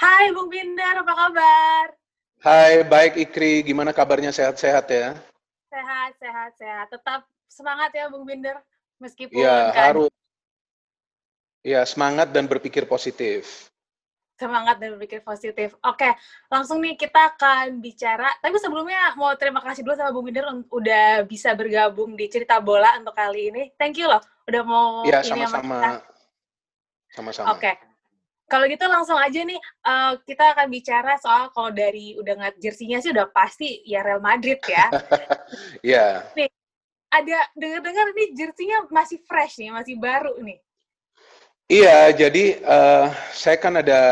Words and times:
Hai 0.00 0.32
Bung 0.32 0.48
Binder, 0.48 1.04
apa 1.04 1.12
kabar? 1.12 1.86
Hai, 2.40 2.80
baik 2.88 3.20
Ikri. 3.20 3.60
Gimana 3.60 3.92
kabarnya? 3.92 4.32
Sehat-sehat 4.32 4.88
ya? 4.88 5.12
Sehat, 5.68 6.16
sehat, 6.16 6.50
sehat. 6.56 6.86
Tetap 6.88 7.28
semangat 7.52 7.92
ya 7.92 8.08
Bung 8.08 8.24
Binder, 8.24 8.64
meskipun 8.96 9.44
Ya, 9.44 9.68
kan 9.76 9.92
harus. 9.92 10.08
Ya, 11.60 11.84
semangat 11.84 12.32
dan 12.32 12.48
berpikir 12.48 12.88
positif. 12.88 13.68
semangat 14.40 14.80
dan 14.80 14.96
berpikir 14.96 15.20
positif. 15.20 15.76
Oke, 15.84 16.16
langsung 16.48 16.80
nih 16.80 16.96
kita 16.96 17.36
akan 17.36 17.84
bicara. 17.84 18.32
Tapi 18.40 18.56
sebelumnya 18.56 19.12
mau 19.12 19.36
terima 19.36 19.60
kasih 19.60 19.84
dulu 19.84 19.92
sama 19.92 20.16
Bung 20.16 20.32
Binder 20.32 20.48
udah 20.72 21.28
bisa 21.28 21.52
bergabung 21.52 22.16
di 22.16 22.24
cerita 22.32 22.56
bola 22.56 22.96
untuk 22.96 23.12
kali 23.12 23.52
ini. 23.52 23.68
Thank 23.76 24.00
you 24.00 24.08
loh, 24.08 24.24
udah 24.48 24.62
mau 24.64 25.04
Ya, 25.04 25.20
ini 25.20 25.44
sama 25.44 25.60
kita. 25.60 25.60
sama-sama. 25.60 26.00
Sama-sama. 27.12 27.48
Oke. 27.52 27.89
Kalau 28.50 28.66
gitu 28.66 28.82
langsung 28.90 29.14
aja 29.14 29.46
nih 29.46 29.62
eh, 29.62 30.12
kita 30.26 30.58
akan 30.58 30.66
bicara 30.66 31.14
soal 31.22 31.54
kalau 31.54 31.70
dari 31.70 32.18
udah 32.18 32.34
ngeliat 32.34 32.58
jersinya 32.58 32.98
sih 32.98 33.14
udah 33.14 33.30
pasti 33.30 33.78
ya 33.86 34.02
Real 34.02 34.18
Madrid 34.18 34.58
ya. 34.66 34.90
Ya, 35.82 36.30
Ada 37.10 37.38
dengar-dengar 37.58 38.14
ini 38.14 38.38
jersinya 38.38 38.86
masih 38.86 39.18
fresh 39.26 39.58
nih, 39.58 39.74
masih 39.74 39.98
baru 39.98 40.38
nih. 40.38 40.58
iya. 41.66 42.10
Jadi 42.10 42.58
eh, 42.58 43.06
saya 43.34 43.58
kan 43.58 43.78
ada 43.78 44.02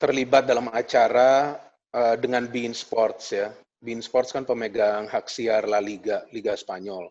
terlibat 0.00 0.48
dalam 0.48 0.68
acara 0.72 1.56
eh, 1.92 2.16
dengan 2.16 2.48
Bein 2.48 2.72
Sports 2.72 3.32
ya. 3.32 3.52
Bein 3.78 4.02
Sports 4.02 4.34
kan 4.34 4.42
pemegang 4.42 5.06
hak 5.06 5.30
siar 5.30 5.68
La 5.68 5.78
Liga, 5.78 6.26
Liga 6.34 6.56
Spanyol. 6.58 7.08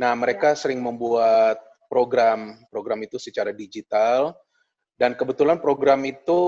Nah, 0.00 0.16
mereka 0.16 0.56
sering 0.56 0.80
membuat 0.80 1.60
program, 1.90 2.56
program 2.72 3.04
itu 3.04 3.20
secara 3.20 3.52
digital. 3.52 4.32
Dan 5.00 5.16
kebetulan 5.16 5.56
program 5.64 6.04
itu 6.04 6.40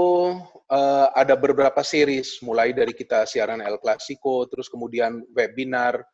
eh, 0.68 1.06
ada 1.16 1.32
beberapa 1.40 1.80
series, 1.80 2.36
mulai 2.44 2.76
dari 2.76 2.92
kita 2.92 3.24
siaran 3.24 3.64
El 3.64 3.80
Clasico, 3.80 4.44
terus 4.44 4.68
kemudian 4.68 5.24
webinar, 5.32 6.04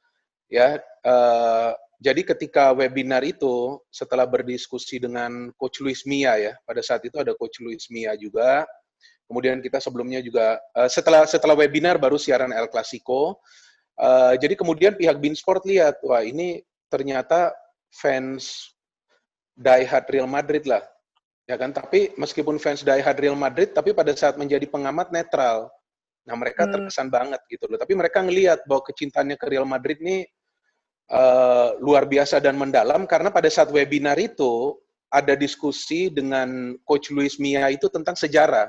ya. 0.46 0.78
eh, 0.78 1.70
jadi 1.98 2.22
ketika 2.22 2.70
webinar 2.78 3.26
itu, 3.26 3.82
setelah 3.90 4.22
berdiskusi 4.22 5.02
dengan 5.02 5.50
Coach 5.58 5.82
Luis 5.82 6.06
Mia 6.06 6.38
ya, 6.38 6.54
pada 6.62 6.78
saat 6.78 7.02
itu 7.02 7.18
ada 7.18 7.34
Coach 7.34 7.58
Luis 7.58 7.90
Mia 7.90 8.14
juga. 8.14 8.62
Kemudian 9.26 9.58
kita 9.58 9.82
sebelumnya 9.82 10.22
juga 10.22 10.62
eh, 10.78 10.86
setelah 10.86 11.26
setelah 11.26 11.58
webinar 11.58 11.98
baru 11.98 12.22
siaran 12.22 12.54
El 12.54 12.70
Clasico. 12.70 13.42
Eh, 13.98 14.38
jadi 14.38 14.54
kemudian 14.54 14.94
pihak 14.94 15.18
Beansport 15.18 15.66
lihat, 15.66 15.98
wah 16.06 16.22
ini 16.22 16.62
ternyata 16.86 17.50
fans 17.91 18.70
diehard 19.58 20.06
Real 20.06 20.30
Madrid 20.30 20.62
lah 20.70 20.86
ya 21.48 21.56
kan? 21.56 21.72
Tapi 21.72 22.12
meskipun 22.20 22.60
fans 22.60 22.84
diehard 22.84 23.16
Real 23.16 23.34
Madrid 23.34 23.72
tapi 23.72 23.96
pada 23.96 24.12
saat 24.12 24.36
menjadi 24.36 24.68
pengamat 24.68 25.08
netral. 25.08 25.72
Nah 26.28 26.36
mereka 26.36 26.68
Hmm. 26.68 26.77
terkesan 26.77 27.08
banget 27.08 27.41
gitu 27.48 27.64
loh. 27.66 27.80
Tapi 27.80 27.96
mereka 27.96 28.20
ngelihat 28.20 28.68
bahwa 28.68 28.84
kecintaannya 28.84 29.36
ke 29.41 29.46
Real 29.48 29.64
Madrid 29.64 29.96
ini 30.04 30.28
eh, 31.08 31.70
luar 31.80 32.04
biasa 32.04 32.36
dan 32.36 32.60
mendalam 32.60 33.08
karena 33.08 33.32
pada 33.32 33.48
saat 33.48 33.72
webinar 33.72 34.20
itu 34.20 34.76
ada 35.08 35.32
diskusi 35.32 36.12
dengan 36.12 36.76
coach 36.84 37.08
Luis 37.08 37.41
Mia 37.41 37.72
itu 37.72 37.88
tentang 37.88 38.12
sejarah. 38.12 38.69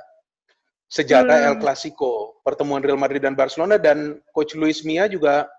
Sejarah 0.88 1.36
Hmm. 1.36 1.48
El 1.52 1.56
Clasico 1.60 2.40
pertemuan 2.48 2.80
Real 2.80 2.96
Madrid 2.96 3.20
dan 3.20 3.36
Barcelona 3.36 3.76
dan 3.76 4.24
coach 4.32 4.56
Luis 4.56 4.88
Mia 4.88 5.12
juga 5.12 5.52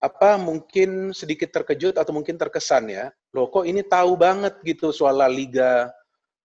apa 0.00 0.40
mungkin 0.40 1.12
sedikit 1.12 1.52
terkejut 1.52 2.00
atau 2.00 2.16
mungkin 2.16 2.40
terkesan 2.40 2.88
ya. 2.88 3.12
Loh 3.36 3.52
kok 3.52 3.68
ini 3.68 3.84
tahu 3.84 4.16
banget 4.16 4.56
gitu 4.64 4.96
soal 4.96 5.20
La 5.20 5.28
Liga 5.28 5.92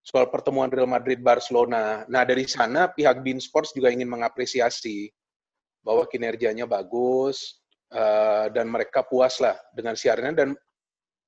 soal 0.05 0.29
pertemuan 0.29 0.69
Real 0.69 0.85
Madrid 0.85 1.17
Barcelona. 1.17 2.05
Nah, 2.05 2.21
dari 2.21 2.45
sana 2.45 2.85
pihak 2.85 3.25
Bein 3.25 3.41
Sports 3.41 3.73
juga 3.73 3.89
ingin 3.89 4.05
mengapresiasi 4.05 5.09
bahwa 5.81 6.05
kinerjanya 6.05 6.69
bagus 6.69 7.57
eh, 7.89 8.45
dan 8.53 8.69
mereka 8.69 9.01
puas 9.01 9.41
lah 9.41 9.57
dengan 9.73 9.93
siarannya 9.97 10.33
dan 10.33 10.49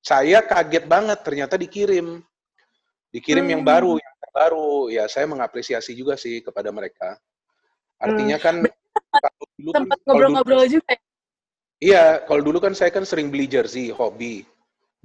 saya 0.02 0.42
kaget 0.46 0.86
banget 0.90 1.20
ternyata 1.22 1.54
dikirim 1.58 2.22
dikirim 3.14 3.46
yang 3.46 3.62
Hmm. 3.62 3.70
baru 3.70 3.94
yang 4.02 4.16
terbaru 4.26 4.72
ya 4.90 5.06
saya 5.06 5.30
mengapresiasi 5.30 5.94
juga 5.94 6.18
sih 6.18 6.42
kepada 6.42 6.74
mereka 6.74 7.14
artinya 8.02 8.42
kan 8.42 8.66
kalau 9.22 9.46
dulu 9.62 9.70
kan 9.70 9.82
Sempat 9.86 10.00
kalau 10.02 10.06
dulu- 10.06 10.10
ngobrol-ngobrol 10.42 10.66
juga 10.70 10.90
ya. 10.98 11.02
Iya, 11.78 12.06
kalau 12.26 12.42
dulu 12.42 12.58
kan 12.58 12.74
saya 12.74 12.90
kan 12.90 13.06
sering 13.06 13.30
beli 13.30 13.46
jersey, 13.46 13.94
hobi. 13.94 14.42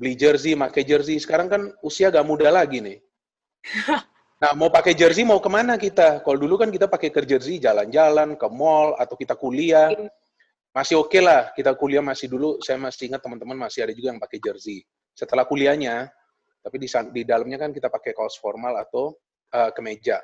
Beli 0.00 0.16
jersey, 0.16 0.56
pakai 0.56 0.88
jersey. 0.88 1.20
Sekarang 1.20 1.52
kan 1.52 1.68
usia 1.84 2.08
gak 2.08 2.24
muda 2.24 2.48
lagi 2.48 2.80
nih. 2.80 2.96
Nah, 4.42 4.58
mau 4.58 4.74
pakai 4.74 4.98
jersey 4.98 5.22
mau 5.22 5.38
ke 5.38 5.46
mana 5.46 5.78
kita? 5.78 6.18
Kalau 6.26 6.34
dulu 6.34 6.58
kan 6.58 6.66
kita 6.74 6.90
pakai 6.90 7.14
ke 7.14 7.22
jersey 7.22 7.62
jalan-jalan, 7.62 8.34
ke 8.34 8.48
mall, 8.50 8.98
atau 8.98 9.14
kita 9.14 9.38
kuliah. 9.38 9.94
Masih 10.74 10.98
oke 10.98 11.14
lah, 11.22 11.54
kita 11.54 11.78
kuliah 11.78 12.02
masih 12.02 12.26
dulu, 12.26 12.58
saya 12.58 12.74
masih 12.74 13.12
ingat 13.12 13.22
teman-teman 13.22 13.54
masih 13.54 13.86
ada 13.86 13.94
juga 13.94 14.10
yang 14.10 14.18
pakai 14.18 14.42
jersey. 14.42 14.82
Setelah 15.14 15.46
kuliahnya, 15.46 16.10
tapi 16.58 16.76
di, 16.82 16.88
di 17.14 17.22
dalamnya 17.22 17.60
kan 17.60 17.70
kita 17.70 17.86
pakai 17.86 18.16
kaos 18.18 18.34
formal 18.34 18.74
atau 18.82 19.14
eh, 19.54 19.70
kemeja. 19.78 20.18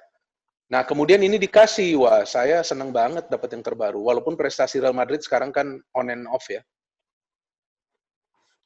Nah, 0.68 0.82
kemudian 0.82 1.22
ini 1.22 1.38
dikasih, 1.38 2.02
wah 2.02 2.26
saya 2.26 2.66
seneng 2.66 2.90
banget 2.90 3.30
dapat 3.30 3.54
yang 3.54 3.62
terbaru. 3.62 4.02
Walaupun 4.02 4.34
prestasi 4.34 4.82
Real 4.82 4.98
Madrid 4.98 5.22
sekarang 5.22 5.54
kan 5.54 5.78
on 5.94 6.10
and 6.10 6.26
off 6.26 6.42
ya. 6.50 6.58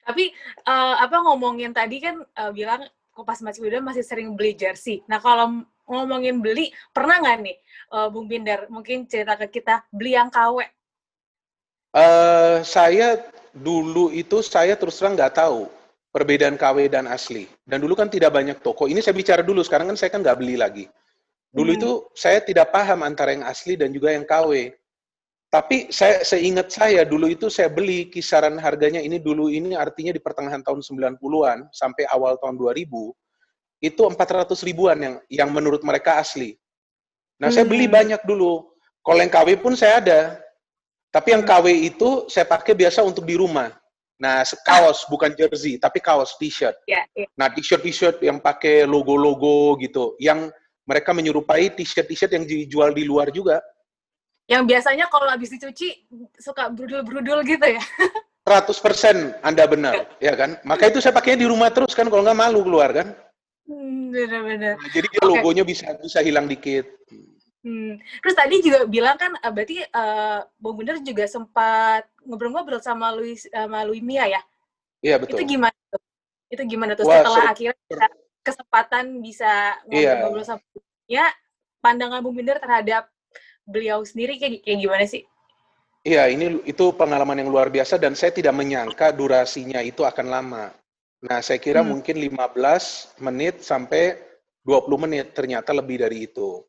Tapi 0.02 0.32
eh, 0.64 0.94
apa 0.96 1.16
ngomongin 1.28 1.76
tadi 1.76 2.00
kan 2.00 2.24
eh, 2.24 2.52
bilang 2.56 2.88
kok 3.12 3.24
pas 3.28 3.38
masih 3.44 3.60
muda 3.62 3.84
masih 3.84 4.04
sering 4.04 4.32
beli 4.32 4.56
jersey. 4.56 5.04
Nah 5.06 5.20
kalau 5.20 5.62
ngomongin 5.84 6.40
beli, 6.40 6.72
pernah 6.96 7.20
nggak 7.20 7.38
nih 7.44 7.56
eh, 7.92 8.08
Bung 8.08 8.26
Binder 8.26 8.66
mungkin 8.72 9.04
cerita 9.04 9.36
ke 9.36 9.60
kita 9.60 9.84
beli 9.92 10.16
yang 10.16 10.32
KW? 10.32 10.64
Eh, 11.92 12.56
saya 12.64 13.20
dulu 13.52 14.08
itu 14.08 14.40
saya 14.40 14.72
terus 14.80 14.96
terang 14.96 15.12
nggak 15.12 15.36
tahu 15.36 15.68
perbedaan 16.08 16.56
KW 16.56 16.88
dan 16.88 17.04
asli. 17.08 17.48
Dan 17.68 17.84
dulu 17.84 17.92
kan 17.92 18.08
tidak 18.08 18.32
banyak 18.32 18.60
toko. 18.64 18.88
Ini 18.88 19.04
saya 19.04 19.16
bicara 19.16 19.40
dulu. 19.44 19.60
Sekarang 19.64 19.92
kan 19.92 19.96
saya 20.00 20.08
kan 20.12 20.24
nggak 20.24 20.38
beli 20.40 20.56
lagi. 20.56 20.84
Dulu 21.52 21.68
Hmm. 21.72 21.78
itu 21.80 21.90
saya 22.16 22.40
tidak 22.40 22.72
paham 22.72 23.04
antara 23.04 23.36
yang 23.36 23.44
asli 23.44 23.76
dan 23.76 23.92
juga 23.92 24.12
yang 24.12 24.24
KW. 24.24 24.72
Tapi 25.52 25.92
saya 25.92 26.24
seingat 26.24 26.72
saya 26.72 27.04
dulu 27.04 27.28
itu 27.28 27.52
saya 27.52 27.68
beli 27.68 28.08
kisaran 28.08 28.56
harganya 28.56 29.04
ini 29.04 29.20
dulu 29.20 29.52
ini 29.52 29.76
artinya 29.76 30.08
di 30.08 30.16
pertengahan 30.16 30.64
tahun 30.64 30.80
90-an 30.80 31.68
sampai 31.76 32.08
awal 32.08 32.40
tahun 32.40 32.56
2000 32.56 32.88
itu 33.84 34.00
400 34.00 34.48
ribuan 34.64 34.96
yang 34.96 35.14
yang 35.28 35.52
menurut 35.52 35.84
mereka 35.84 36.16
asli. 36.16 36.56
Nah, 37.36 37.52
saya 37.52 37.68
beli 37.68 37.84
Hmm. 37.84 37.94
banyak 38.00 38.22
dulu. 38.24 38.64
Kalau 39.04 39.20
yang 39.20 39.28
KW 39.28 39.60
pun 39.60 39.76
saya 39.76 40.00
ada. 40.00 40.20
Tapi 41.12 41.36
yang 41.36 41.44
KW 41.44 41.66
itu 41.84 42.32
saya 42.32 42.48
pakai 42.48 42.72
biasa 42.72 43.04
untuk 43.04 43.28
di 43.28 43.36
rumah. 43.36 43.68
Nah, 44.16 44.46
kaos 44.64 45.04
bukan 45.10 45.34
jersey, 45.36 45.76
tapi 45.76 46.00
kaos 46.00 46.38
t-shirt. 46.40 46.78
Ya, 46.88 47.04
ya. 47.12 47.26
Nah, 47.36 47.52
t-shirt 47.52 47.82
t-shirt 47.84 48.16
yang 48.24 48.40
pakai 48.40 48.86
logo-logo 48.88 49.76
gitu, 49.82 50.14
yang 50.22 50.48
mereka 50.88 51.12
menyerupai 51.12 51.74
t-shirt 51.74 52.06
t-shirt 52.08 52.32
yang 52.32 52.46
dijual 52.46 52.94
di 52.94 53.04
luar 53.04 53.28
juga. 53.34 53.58
Yang 54.50 54.62
biasanya 54.68 55.06
kalau 55.06 55.28
habis 55.30 55.50
dicuci 55.54 56.06
suka 56.38 56.68
brudul-brudul 56.68 57.46
gitu 57.46 57.66
ya. 57.66 57.82
100% 58.42 59.38
Anda 59.46 59.64
benar, 59.70 60.18
ya 60.18 60.34
kan? 60.34 60.58
Maka 60.66 60.90
itu 60.90 60.98
saya 60.98 61.14
pakainya 61.14 61.46
di 61.46 61.48
rumah 61.48 61.70
terus 61.70 61.94
kan, 61.94 62.10
kalau 62.10 62.26
nggak 62.26 62.38
malu 62.38 62.66
keluar 62.66 62.90
kan. 62.90 63.14
Hmm, 63.70 64.10
Bener-bener. 64.10 64.74
Nah, 64.74 64.90
jadi 64.90 65.06
dia 65.06 65.22
Oke. 65.22 65.30
logonya 65.38 65.62
bisa 65.62 65.94
bisa 66.02 66.18
hilang 66.18 66.50
dikit. 66.50 66.82
Hmm. 67.62 67.94
Terus 68.18 68.34
tadi 68.34 68.58
juga 68.58 68.82
bilang 68.90 69.14
kan 69.14 69.38
eh, 69.38 69.52
berarti 69.54 69.76
eh, 69.86 70.38
Bung 70.58 70.82
Binder 70.82 70.98
juga 70.98 71.30
sempat 71.30 72.10
ngobrol-ngobrol 72.26 72.82
sama 72.82 73.14
Luis 73.14 73.46
sama 73.46 73.86
Luis 73.86 74.02
Mia 74.02 74.26
ya. 74.26 74.42
Iya 74.98 75.22
betul. 75.22 75.38
Itu 75.38 75.54
gimana 75.56 75.78
tuh? 75.86 76.02
Itu 76.50 76.62
gimana 76.66 76.92
tuh 76.98 77.06
Wah, 77.06 77.22
setelah 77.22 77.44
akhirnya 77.54 78.08
kesempatan 78.42 79.22
bisa 79.22 79.78
Iya. 79.86 80.18
ngobrol-ngobrol 80.18 80.42
sama 80.42 80.62
ya 81.06 81.30
pandangan 81.78 82.18
Bung 82.18 82.34
Binder 82.34 82.58
terhadap 82.58 83.06
beliau 83.66 84.02
sendiri 84.02 84.38
kayak, 84.38 84.62
kayak 84.66 84.78
gimana 84.82 85.04
sih? 85.06 85.22
Iya, 86.02 86.26
ini 86.34 86.58
itu 86.66 86.90
pengalaman 86.98 87.38
yang 87.38 87.50
luar 87.50 87.70
biasa 87.70 87.94
dan 87.94 88.18
saya 88.18 88.34
tidak 88.34 88.58
menyangka 88.58 89.14
durasinya 89.14 89.78
itu 89.78 90.02
akan 90.02 90.26
lama. 90.26 90.64
Nah, 91.22 91.38
saya 91.38 91.62
kira 91.62 91.86
Hmm. 91.86 91.94
mungkin 91.94 92.18
15 92.18 93.14
menit 93.22 93.62
sampai 93.62 94.18
20 94.66 94.98
menit, 94.98 95.30
ternyata 95.30 95.70
lebih 95.70 96.02
dari 96.02 96.26
itu. 96.26 96.66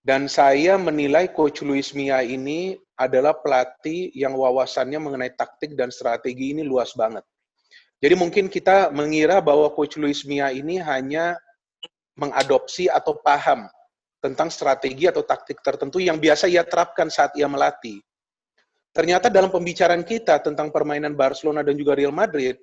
Dan 0.00 0.26
saya 0.26 0.80
menilai 0.80 1.30
Coach 1.30 1.60
Luis 1.62 1.92
Mia 1.92 2.24
ini 2.24 2.74
adalah 2.96 3.36
pelatih 3.36 4.10
yang 4.16 4.32
wawasannya 4.34 4.98
mengenai 4.98 5.36
taktik 5.36 5.76
dan 5.76 5.92
strategi 5.92 6.56
ini 6.56 6.64
luas 6.64 6.96
banget. 6.96 7.22
Jadi 8.02 8.14
mungkin 8.18 8.50
kita 8.50 8.90
mengira 8.90 9.38
bahwa 9.38 9.70
Coach 9.70 10.00
Luis 10.00 10.26
Mia 10.26 10.50
ini 10.50 10.80
hanya 10.80 11.38
mengadopsi 12.18 12.90
atau 12.90 13.14
paham 13.20 13.68
tentang 14.22 14.54
strategi 14.54 15.10
atau 15.10 15.26
taktik 15.26 15.58
tertentu 15.58 15.98
yang 15.98 16.22
biasa 16.22 16.46
ia 16.46 16.62
terapkan 16.62 17.10
saat 17.10 17.34
ia 17.34 17.50
melatih. 17.50 17.98
Ternyata 18.94 19.26
dalam 19.26 19.50
pembicaraan 19.50 20.06
kita 20.06 20.38
tentang 20.38 20.70
permainan 20.70 21.18
Barcelona 21.18 21.66
dan 21.66 21.74
juga 21.74 21.98
Real 21.98 22.14
Madrid, 22.14 22.54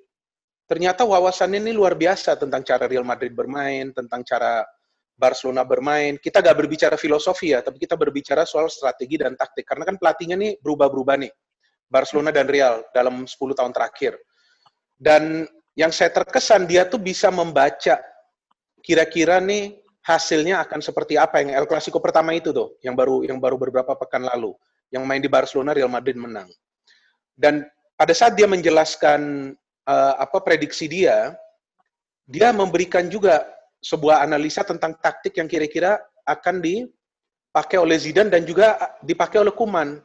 ternyata 0.64 1.04
wawasannya 1.04 1.60
ini 1.60 1.76
luar 1.76 2.00
biasa 2.00 2.40
tentang 2.40 2.64
cara 2.64 2.88
Real 2.88 3.04
Madrid 3.04 3.36
bermain, 3.36 3.92
tentang 3.92 4.24
cara 4.24 4.64
Barcelona 5.20 5.68
bermain. 5.68 6.16
Kita 6.16 6.40
gak 6.40 6.56
berbicara 6.56 6.96
filosofi 6.96 7.52
ya, 7.52 7.60
tapi 7.60 7.76
kita 7.76 7.92
berbicara 7.98 8.48
soal 8.48 8.72
strategi 8.72 9.20
dan 9.20 9.36
taktik. 9.36 9.68
Karena 9.68 9.84
kan 9.84 10.00
pelatihnya 10.00 10.40
nih 10.40 10.56
berubah-berubah 10.64 11.16
nih. 11.20 11.32
Barcelona 11.90 12.30
dan 12.30 12.46
Real 12.46 12.86
dalam 12.94 13.26
10 13.26 13.36
tahun 13.36 13.74
terakhir. 13.74 14.16
Dan 14.94 15.44
yang 15.74 15.90
saya 15.90 16.14
terkesan 16.14 16.70
dia 16.70 16.86
tuh 16.86 17.02
bisa 17.02 17.28
membaca 17.34 17.98
kira-kira 18.80 19.42
nih 19.42 19.79
hasilnya 20.00 20.64
akan 20.64 20.80
seperti 20.80 21.20
apa 21.20 21.44
yang 21.44 21.52
El 21.52 21.68
Clasico 21.68 22.00
pertama 22.00 22.32
itu 22.32 22.50
tuh, 22.50 22.76
yang 22.80 22.96
baru 22.96 23.24
yang 23.24 23.36
baru 23.36 23.60
beberapa 23.60 23.92
pekan 23.96 24.24
lalu, 24.24 24.56
yang 24.88 25.04
main 25.04 25.20
di 25.20 25.28
Barcelona 25.28 25.76
Real 25.76 25.92
Madrid 25.92 26.16
menang. 26.16 26.48
Dan 27.36 27.64
pada 27.96 28.12
saat 28.16 28.36
dia 28.36 28.48
menjelaskan 28.48 29.52
uh, 29.84 30.14
apa 30.16 30.40
prediksi 30.40 30.88
dia, 30.88 31.36
dia 32.24 32.52
memberikan 32.52 33.08
juga 33.08 33.44
sebuah 33.80 34.24
analisa 34.24 34.60
tentang 34.64 34.96
taktik 35.00 35.40
yang 35.40 35.48
kira-kira 35.48 36.00
akan 36.28 36.60
dipakai 36.60 37.80
oleh 37.80 37.96
Zidane 37.96 38.28
dan 38.28 38.44
juga 38.44 38.76
dipakai 39.00 39.40
oleh 39.40 39.52
Kuman. 39.52 40.00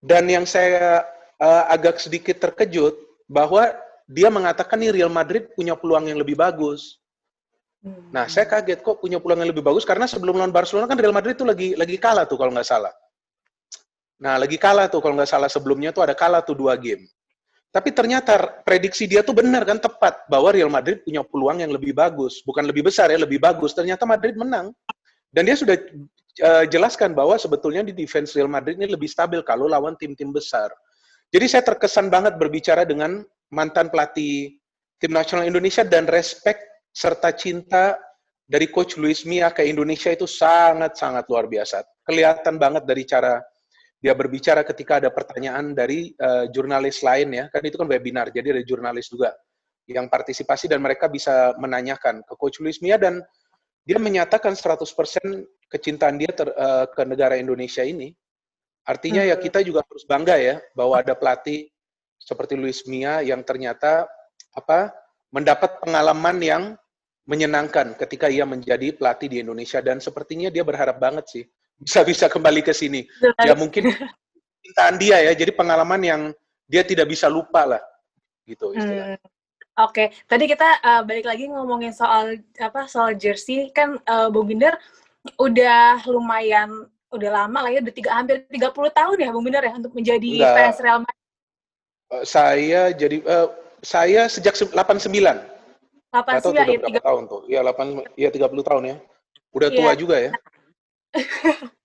Dan 0.00 0.28
yang 0.32 0.48
saya 0.48 1.04
uh, 1.40 1.64
agak 1.68 2.00
sedikit 2.00 2.40
terkejut 2.40 2.96
bahwa 3.28 3.68
dia 4.08 4.28
mengatakan 4.32 4.80
nih 4.80 5.02
Real 5.02 5.12
Madrid 5.12 5.52
punya 5.52 5.76
peluang 5.76 6.08
yang 6.08 6.20
lebih 6.20 6.36
bagus. 6.36 6.99
Hmm. 7.80 8.12
Nah, 8.12 8.28
saya 8.28 8.44
kaget 8.44 8.84
kok 8.84 9.00
punya 9.00 9.16
peluang 9.16 9.40
yang 9.40 9.50
lebih 9.56 9.64
bagus 9.64 9.88
karena 9.88 10.04
sebelum 10.04 10.36
lawan 10.36 10.52
Barcelona 10.52 10.84
kan 10.84 11.00
Real 11.00 11.16
Madrid 11.16 11.32
itu 11.32 11.48
lagi 11.48 11.72
lagi 11.72 11.96
kalah 11.96 12.28
tuh 12.28 12.36
kalau 12.36 12.52
nggak 12.52 12.68
salah. 12.68 12.92
Nah, 14.20 14.36
lagi 14.36 14.60
kalah 14.60 14.92
tuh 14.92 15.00
kalau 15.00 15.16
nggak 15.16 15.30
salah 15.32 15.48
sebelumnya 15.48 15.88
tuh 15.96 16.04
ada 16.04 16.12
kalah 16.12 16.44
tuh 16.44 16.52
dua 16.52 16.76
game. 16.76 17.08
Tapi 17.70 17.94
ternyata 17.94 18.60
prediksi 18.66 19.06
dia 19.06 19.22
tuh 19.22 19.32
benar 19.32 19.62
kan 19.64 19.78
tepat 19.80 20.26
bahwa 20.26 20.52
Real 20.52 20.68
Madrid 20.68 21.00
punya 21.06 21.22
peluang 21.24 21.62
yang 21.62 21.72
lebih 21.72 21.96
bagus, 21.96 22.42
bukan 22.42 22.66
lebih 22.66 22.90
besar 22.90 23.08
ya, 23.08 23.16
lebih 23.16 23.40
bagus. 23.40 23.72
Ternyata 23.72 24.04
Madrid 24.04 24.34
menang. 24.34 24.74
Dan 25.30 25.46
dia 25.46 25.54
sudah 25.54 25.78
uh, 26.42 26.66
jelaskan 26.66 27.14
bahwa 27.14 27.38
sebetulnya 27.38 27.86
di 27.86 27.94
defense 27.94 28.34
Real 28.34 28.50
Madrid 28.50 28.74
ini 28.76 28.90
lebih 28.90 29.06
stabil 29.06 29.38
kalau 29.46 29.70
lawan 29.70 29.94
tim-tim 29.94 30.34
besar. 30.34 30.68
Jadi 31.30 31.46
saya 31.46 31.62
terkesan 31.62 32.10
banget 32.10 32.34
berbicara 32.36 32.82
dengan 32.82 33.22
mantan 33.54 33.86
pelatih 33.86 34.58
tim 34.98 35.14
nasional 35.14 35.46
Indonesia 35.46 35.86
dan 35.86 36.10
respect 36.10 36.69
serta 36.90 37.30
cinta 37.34 37.98
dari 38.50 38.66
coach 38.66 38.98
Luis 38.98 39.22
Mia 39.22 39.54
ke 39.54 39.62
Indonesia 39.62 40.10
itu 40.10 40.26
sangat-sangat 40.26 41.24
luar 41.30 41.46
biasa. 41.46 41.86
Kelihatan 42.02 42.58
banget 42.58 42.82
dari 42.82 43.06
cara 43.06 43.38
dia 44.00 44.16
berbicara 44.16 44.64
ketika 44.64 44.96
ada 44.98 45.12
pertanyaan 45.12 45.76
dari 45.76 46.10
uh, 46.16 46.48
jurnalis 46.48 47.04
lain 47.04 47.36
ya, 47.36 47.44
kan 47.52 47.60
itu 47.62 47.76
kan 47.76 47.84
webinar, 47.84 48.32
jadi 48.32 48.56
ada 48.56 48.64
jurnalis 48.64 49.12
juga 49.12 49.36
yang 49.84 50.08
partisipasi 50.08 50.72
dan 50.72 50.80
mereka 50.80 51.06
bisa 51.12 51.52
menanyakan 51.60 52.24
ke 52.24 52.32
Coach 52.40 52.64
Luis 52.64 52.80
Mia 52.80 52.96
dan 52.96 53.20
dia 53.84 54.00
menyatakan 54.00 54.56
100% 54.56 54.88
kecintaan 55.68 56.16
dia 56.16 56.32
ter, 56.32 56.48
uh, 56.48 56.88
ke 56.88 57.02
negara 57.04 57.36
Indonesia 57.36 57.84
ini. 57.84 58.12
Artinya 58.88 59.20
ya 59.20 59.36
hmm. 59.36 59.42
ya 59.42 59.44
kita 59.44 59.60
juga 59.60 59.84
harus 59.84 60.04
bangga 60.08 60.40
ya 60.40 60.56
bahwa 60.72 60.96
ada 60.96 61.12
pelatih 61.12 61.68
seperti 62.16 62.56
Luis 62.56 62.80
Mia 62.88 63.20
yang 63.20 63.44
ternyata 63.44 64.08
apa 64.56 64.92
mendapat 65.30 65.78
pengalaman 65.82 66.36
yang 66.42 66.62
menyenangkan 67.26 67.94
ketika 67.94 68.26
ia 68.26 68.42
menjadi 68.42 68.90
pelatih 68.94 69.30
di 69.30 69.38
Indonesia 69.42 69.78
dan 69.78 70.02
sepertinya 70.02 70.50
dia 70.50 70.66
berharap 70.66 70.98
banget 70.98 71.26
sih 71.30 71.44
bisa 71.80 72.04
bisa 72.04 72.26
kembali 72.28 72.60
ke 72.60 72.76
sini. 72.76 73.08
Ya 73.40 73.56
mungkin 73.56 73.88
cintaan 74.64 75.00
dia 75.00 75.24
ya, 75.24 75.32
jadi 75.32 75.50
pengalaman 75.56 76.00
yang 76.04 76.22
dia 76.68 76.84
tidak 76.84 77.08
bisa 77.08 77.26
lupa 77.26 77.64
lah, 77.64 77.82
gitu 78.44 78.76
istilahnya. 78.76 79.16
Hmm. 79.16 79.38
Oke, 79.80 80.12
okay. 80.12 80.20
tadi 80.28 80.44
kita 80.44 80.68
uh, 80.84 81.02
balik 81.08 81.24
lagi 81.24 81.48
ngomongin 81.48 81.96
soal 81.96 82.36
apa 82.60 82.84
soal 82.84 83.16
jersey 83.16 83.72
kan 83.72 83.96
uh, 84.04 84.28
Bung 84.28 84.44
Binder 84.44 84.76
udah 85.40 86.04
lumayan 86.04 86.84
udah 87.10 87.30
lama 87.32 87.64
lah 87.64 87.70
ya 87.72 87.80
udah 87.80 87.94
tiga 87.94 88.12
hampir 88.14 88.44
30 88.46 88.70
tahun 88.70 89.16
ya 89.18 89.28
Bung 89.32 89.42
Binder 89.48 89.64
ya 89.64 89.72
untuk 89.72 89.96
menjadi 89.96 90.30
Enggak. 90.36 90.54
fans 90.54 90.78
Real 90.84 91.00
Madrid. 91.00 91.22
Uh, 92.12 92.24
saya 92.28 92.80
jadi 92.92 93.16
uh, 93.24 93.48
saya 93.80 94.28
sejak 94.28 94.56
89. 94.56 95.08
89 96.10 96.56
ya, 96.56 96.78
30 97.00 97.06
tahun 97.06 97.22
tuh. 97.30 97.42
Iya 97.46 97.60
8 97.62 98.18
ya 98.18 98.28
30 98.32 98.68
tahun 98.68 98.82
ya. 98.84 98.96
Udah 99.54 99.68
yeah. 99.70 99.78
tua 99.78 99.92
juga 99.98 100.16
ya. 100.18 100.30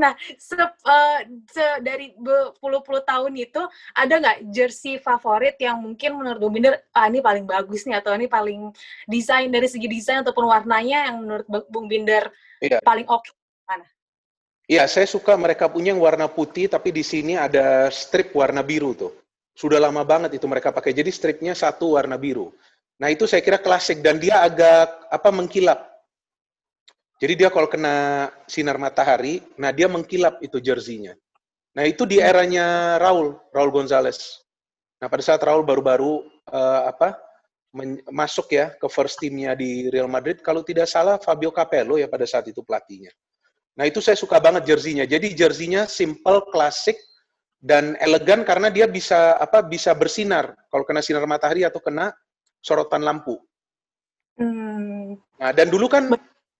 nah, 0.00 0.12
se, 0.36 0.56
uh, 0.56 1.18
se, 1.48 1.64
dari 1.82 2.12
berpuluh-puluh 2.16 3.02
tahun 3.04 3.32
itu 3.36 3.62
ada 3.96 4.14
nggak 4.20 4.38
jersey 4.52 5.00
favorit 5.00 5.56
yang 5.60 5.80
mungkin 5.80 6.16
menurut 6.16 6.38
Bung 6.40 6.54
Binder 6.54 6.76
ah 6.92 7.08
ini 7.08 7.20
paling 7.20 7.44
bagus 7.44 7.84
nih 7.84 7.98
atau 7.98 8.14
ini 8.14 8.28
paling 8.28 8.72
desain 9.08 9.48
dari 9.48 9.68
segi 9.68 9.88
desain 9.88 10.22
ataupun 10.22 10.48
warnanya 10.48 11.10
yang 11.10 11.16
menurut 11.24 11.46
Bung 11.68 11.88
Binder 11.88 12.30
iya. 12.60 12.78
paling 12.84 13.08
oke 13.08 13.24
okay, 13.26 13.32
mana? 13.66 13.86
Iya, 14.66 14.84
saya 14.90 15.06
suka 15.06 15.38
mereka 15.38 15.70
punya 15.70 15.94
yang 15.94 16.02
warna 16.02 16.26
putih 16.26 16.66
tapi 16.66 16.90
di 16.90 17.06
sini 17.06 17.38
ada 17.38 17.86
strip 17.94 18.34
warna 18.34 18.66
biru 18.66 18.98
tuh. 18.98 19.14
Sudah 19.56 19.80
lama 19.80 20.04
banget 20.04 20.36
itu 20.36 20.44
mereka 20.44 20.68
pakai. 20.68 20.92
Jadi 20.92 21.08
stripnya 21.08 21.56
satu 21.56 21.96
warna 21.96 22.20
biru. 22.20 22.52
Nah, 23.00 23.08
itu 23.08 23.24
saya 23.24 23.40
kira 23.40 23.56
klasik 23.56 24.04
dan 24.04 24.20
dia 24.20 24.44
agak 24.44 25.08
apa 25.08 25.28
mengkilap 25.32 25.96
jadi 27.16 27.32
dia 27.32 27.48
kalau 27.48 27.64
kena 27.64 28.28
sinar 28.44 28.76
matahari, 28.76 29.40
nah 29.56 29.72
dia 29.72 29.88
mengkilap 29.88 30.36
itu 30.44 30.60
jersinya. 30.60 31.16
Nah 31.72 31.88
itu 31.88 32.04
di 32.04 32.20
eranya 32.20 32.96
Raul, 33.00 33.32
Raul 33.52 33.72
Gonzalez. 33.72 34.44
Nah 35.00 35.08
pada 35.08 35.24
saat 35.24 35.40
Raul 35.40 35.64
baru-baru 35.64 36.24
uh, 36.52 36.82
apa 36.92 37.16
masuk 38.08 38.56
ya 38.56 38.72
ke 38.76 38.88
first 38.88 39.20
teamnya 39.20 39.56
di 39.56 39.88
Real 39.88 40.08
Madrid, 40.08 40.44
kalau 40.44 40.60
tidak 40.60 40.88
salah 40.88 41.16
Fabio 41.16 41.52
Capello 41.52 41.96
ya 41.96 42.08
pada 42.08 42.28
saat 42.28 42.48
itu 42.52 42.60
pelatihnya. 42.60 43.12
Nah 43.76 43.84
itu 43.88 44.00
saya 44.00 44.16
suka 44.16 44.36
banget 44.36 44.68
jersinya. 44.68 45.04
Jadi 45.08 45.32
jersinya 45.32 45.88
simple, 45.88 46.48
klasik, 46.52 46.96
dan 47.60 47.96
elegan 47.98 48.44
karena 48.44 48.68
dia 48.68 48.86
bisa 48.86 49.36
apa 49.40 49.64
bisa 49.64 49.96
bersinar 49.96 50.54
kalau 50.68 50.84
kena 50.84 51.00
sinar 51.00 51.24
matahari 51.24 51.64
atau 51.64 51.80
kena 51.80 52.12
sorotan 52.60 53.02
lampu. 53.02 53.40
Hmm. 54.36 55.16
Nah 55.40 55.50
dan 55.56 55.72
dulu 55.72 55.88
kan 55.88 56.12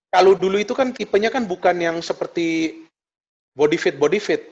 kalau 0.09 0.33
dulu 0.33 0.57
itu 0.57 0.73
kan 0.73 0.95
tipenya 0.95 1.29
kan 1.29 1.45
bukan 1.45 1.77
yang 1.77 1.97
seperti 2.01 2.81
body 3.53 3.77
fit 3.77 3.95
body 3.99 4.19
fit. 4.21 4.43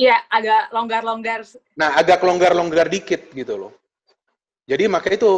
Iya, 0.00 0.16
agak 0.32 0.72
longgar-longgar. 0.72 1.44
Nah, 1.76 2.00
agak 2.00 2.24
longgar-longgar 2.24 2.88
dikit 2.88 3.28
gitu 3.36 3.60
loh. 3.60 3.72
Jadi 4.64 4.88
makanya 4.88 5.20
itu 5.20 5.32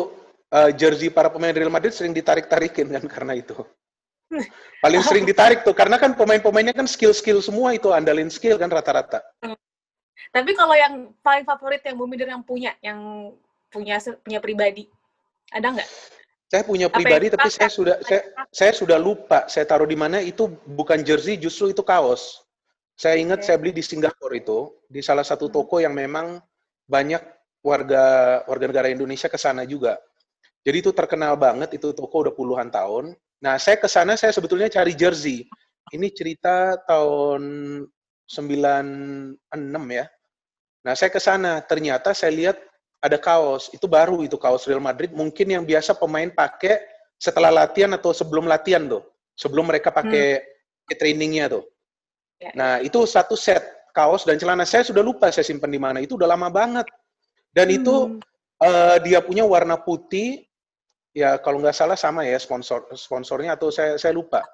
uh, 0.55 0.71
jersey 0.71 1.11
para 1.11 1.27
pemain 1.27 1.51
Real 1.51 1.73
Madrid 1.75 1.91
sering 1.91 2.15
ditarik-tarikin 2.15 2.87
kan 2.95 3.05
karena 3.11 3.35
itu. 3.35 3.57
Paling 4.85 5.03
sering 5.03 5.27
ditarik 5.27 5.67
tuh 5.67 5.75
karena 5.75 5.99
kan 5.99 6.15
pemain-pemainnya 6.15 6.75
kan 6.77 6.87
skill-skill 6.87 7.43
semua 7.43 7.75
itu 7.75 7.91
andalin 7.91 8.31
skill 8.31 8.55
kan 8.61 8.71
rata-rata. 8.71 9.27
Tapi 10.31 10.57
kalau 10.57 10.73
yang 10.73 11.13
paling 11.21 11.45
favorit 11.45 11.83
yang 11.85 11.97
Bumi 11.99 12.17
yang 12.21 12.45
punya, 12.45 12.73
yang 12.81 13.33
punya 13.69 13.99
punya 14.23 14.41
pribadi, 14.41 14.89
ada 15.51 15.75
nggak? 15.75 15.91
Saya 16.55 16.63
punya 16.63 16.87
pribadi 16.87 17.33
tapi 17.35 17.51
saya 17.51 17.67
sudah 17.67 17.97
saya, 18.07 18.23
saya 18.55 18.73
sudah 18.77 18.95
lupa 18.95 19.49
saya 19.51 19.67
taruh 19.67 19.89
di 19.91 19.99
mana 19.99 20.23
itu 20.23 20.47
bukan 20.71 21.03
jersey 21.03 21.35
justru 21.35 21.75
itu 21.75 21.83
kaos. 21.83 22.47
Saya 22.95 23.19
ingat 23.19 23.43
okay. 23.43 23.47
saya 23.51 23.57
beli 23.59 23.75
di 23.75 23.83
Singapura 23.83 24.39
itu 24.39 24.71
di 24.87 25.03
salah 25.03 25.27
satu 25.27 25.51
hmm. 25.51 25.55
toko 25.55 25.83
yang 25.83 25.99
memang 25.99 26.39
banyak 26.87 27.19
warga 27.65 28.05
warga 28.47 28.67
negara 28.71 28.89
Indonesia 28.93 29.27
ke 29.27 29.35
sana 29.35 29.67
juga. 29.67 29.99
Jadi 30.63 30.77
itu 30.79 30.91
terkenal 30.95 31.35
banget 31.35 31.75
itu 31.75 31.91
toko 31.91 32.23
udah 32.23 32.35
puluhan 32.37 32.71
tahun. 32.71 33.19
Nah, 33.43 33.59
saya 33.61 33.77
ke 33.77 33.91
sana 33.91 34.15
saya 34.15 34.31
sebetulnya 34.33 34.71
cari 34.71 34.97
jersey. 34.97 35.45
Ini 35.93 36.09
cerita 36.15 36.81
tahun 36.89 37.43
96 38.31 39.37
ya. 39.93 40.07
Nah, 40.85 40.93
saya 40.93 41.09
ke 41.09 41.19
sana, 41.19 41.65
ternyata 41.65 42.13
saya 42.13 42.31
lihat 42.37 42.57
ada 43.01 43.17
kaos, 43.17 43.73
itu 43.73 43.85
baru 43.89 44.21
itu 44.25 44.37
kaos 44.37 44.69
Real 44.69 44.81
Madrid, 44.81 45.13
mungkin 45.13 45.49
yang 45.49 45.65
biasa 45.65 45.97
pemain 45.97 46.29
pakai 46.29 46.81
setelah 47.21 47.49
latihan 47.49 47.93
atau 47.97 48.13
sebelum 48.13 48.45
latihan 48.45 48.85
tuh, 48.85 49.05
sebelum 49.37 49.69
mereka 49.69 49.89
pakai 49.93 50.41
hmm. 50.41 50.97
trainingnya 50.97 51.53
tuh. 51.53 51.65
Ya. 52.41 52.51
Nah 52.57 52.73
itu 52.81 53.05
satu 53.09 53.37
set 53.37 53.61
kaos 53.97 54.29
dan 54.29 54.37
celana 54.37 54.69
saya 54.69 54.85
sudah 54.85 55.01
lupa 55.01 55.33
saya 55.33 55.45
simpan 55.45 55.73
di 55.73 55.81
mana, 55.81 56.01
itu 56.05 56.17
udah 56.17 56.29
lama 56.29 56.49
banget. 56.49 56.89
Dan 57.53 57.69
hmm. 57.73 57.77
itu 57.81 57.97
uh, 58.65 58.97
dia 59.01 59.21
punya 59.25 59.45
warna 59.45 59.81
putih, 59.81 60.45
ya 61.13 61.37
kalau 61.41 61.61
nggak 61.61 61.77
salah 61.77 61.97
sama 61.97 62.25
ya 62.25 62.41
sponsor 62.41 62.89
sponsornya 62.97 63.57
atau 63.57 63.69
saya 63.69 64.01
saya 64.01 64.17
lupa. 64.17 64.45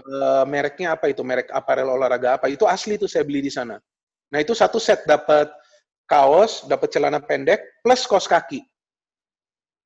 Uh, 0.00 0.48
mereknya 0.48 0.96
apa 0.96 1.12
itu 1.12 1.20
merek 1.20 1.52
aparel 1.52 1.92
olahraga 1.92 2.40
apa 2.40 2.48
itu 2.48 2.64
asli 2.64 2.96
itu 2.96 3.04
saya 3.04 3.20
beli 3.20 3.44
di 3.44 3.52
sana. 3.52 3.76
Nah 4.32 4.38
itu 4.40 4.56
satu 4.56 4.80
set 4.80 5.04
dapat 5.04 5.52
kaos, 6.10 6.66
dapat 6.66 6.90
celana 6.90 7.22
pendek, 7.22 7.62
plus 7.86 8.02
kaos 8.10 8.26
kaki. 8.26 8.66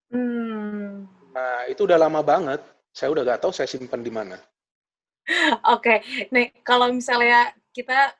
Hmm. 0.09 1.04
Nah, 1.37 1.69
itu 1.69 1.85
udah 1.85 2.00
lama 2.00 2.25
banget. 2.25 2.64
Saya 2.97 3.12
udah 3.12 3.26
gak 3.28 3.45
tahu 3.45 3.52
saya 3.52 3.69
simpan 3.69 4.00
di 4.00 4.09
mana. 4.09 4.40
Oke, 5.76 6.00
okay. 6.00 6.28
nih 6.33 6.52
kalau 6.64 6.88
misalnya 6.88 7.52
kita 7.76 8.16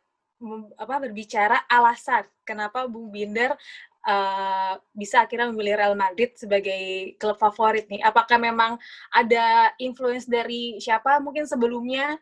apa 0.77 0.95
berbicara 1.01 1.65
alasan 1.71 2.27
kenapa 2.45 2.85
Bung 2.85 3.09
Binder 3.09 3.57
uh, 4.05 4.75
bisa 4.93 5.25
akhirnya 5.25 5.49
memilih 5.49 5.81
Real 5.81 5.97
Madrid 5.97 6.37
sebagai 6.37 7.15
klub 7.17 7.41
favorit 7.41 7.89
nih? 7.89 8.05
Apakah 8.05 8.37
memang 8.37 8.77
ada 9.13 9.73
influence 9.81 10.29
dari 10.29 10.77
siapa 10.81 11.21
mungkin 11.21 11.49
sebelumnya? 11.49 12.21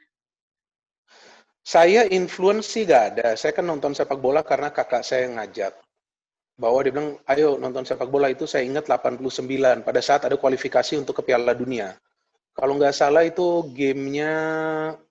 Saya 1.63 2.11
influence 2.11 2.75
sih 2.75 2.83
gak 2.83 3.17
ada. 3.17 3.39
Saya 3.39 3.55
kan 3.55 3.63
nonton 3.63 3.95
sepak 3.95 4.19
bola 4.19 4.43
karena 4.43 4.75
kakak 4.75 5.07
saya 5.07 5.31
ngajak. 5.31 5.79
Bahwa 6.59 6.83
dia 6.83 6.93
bilang, 6.93 7.17
ayo 7.31 7.57
nonton 7.57 7.87
sepak 7.87 8.11
bola 8.11 8.29
itu 8.29 8.45
saya 8.51 8.67
ingat 8.67 8.91
89 8.91 9.87
pada 9.87 10.01
saat 10.03 10.27
ada 10.27 10.35
kualifikasi 10.35 10.99
untuk 10.99 11.23
ke 11.23 11.33
Piala 11.33 11.55
Dunia. 11.55 11.95
Kalau 12.53 12.77
nggak 12.77 12.93
salah 12.93 13.25
itu 13.25 13.65
gamenya 13.73 14.33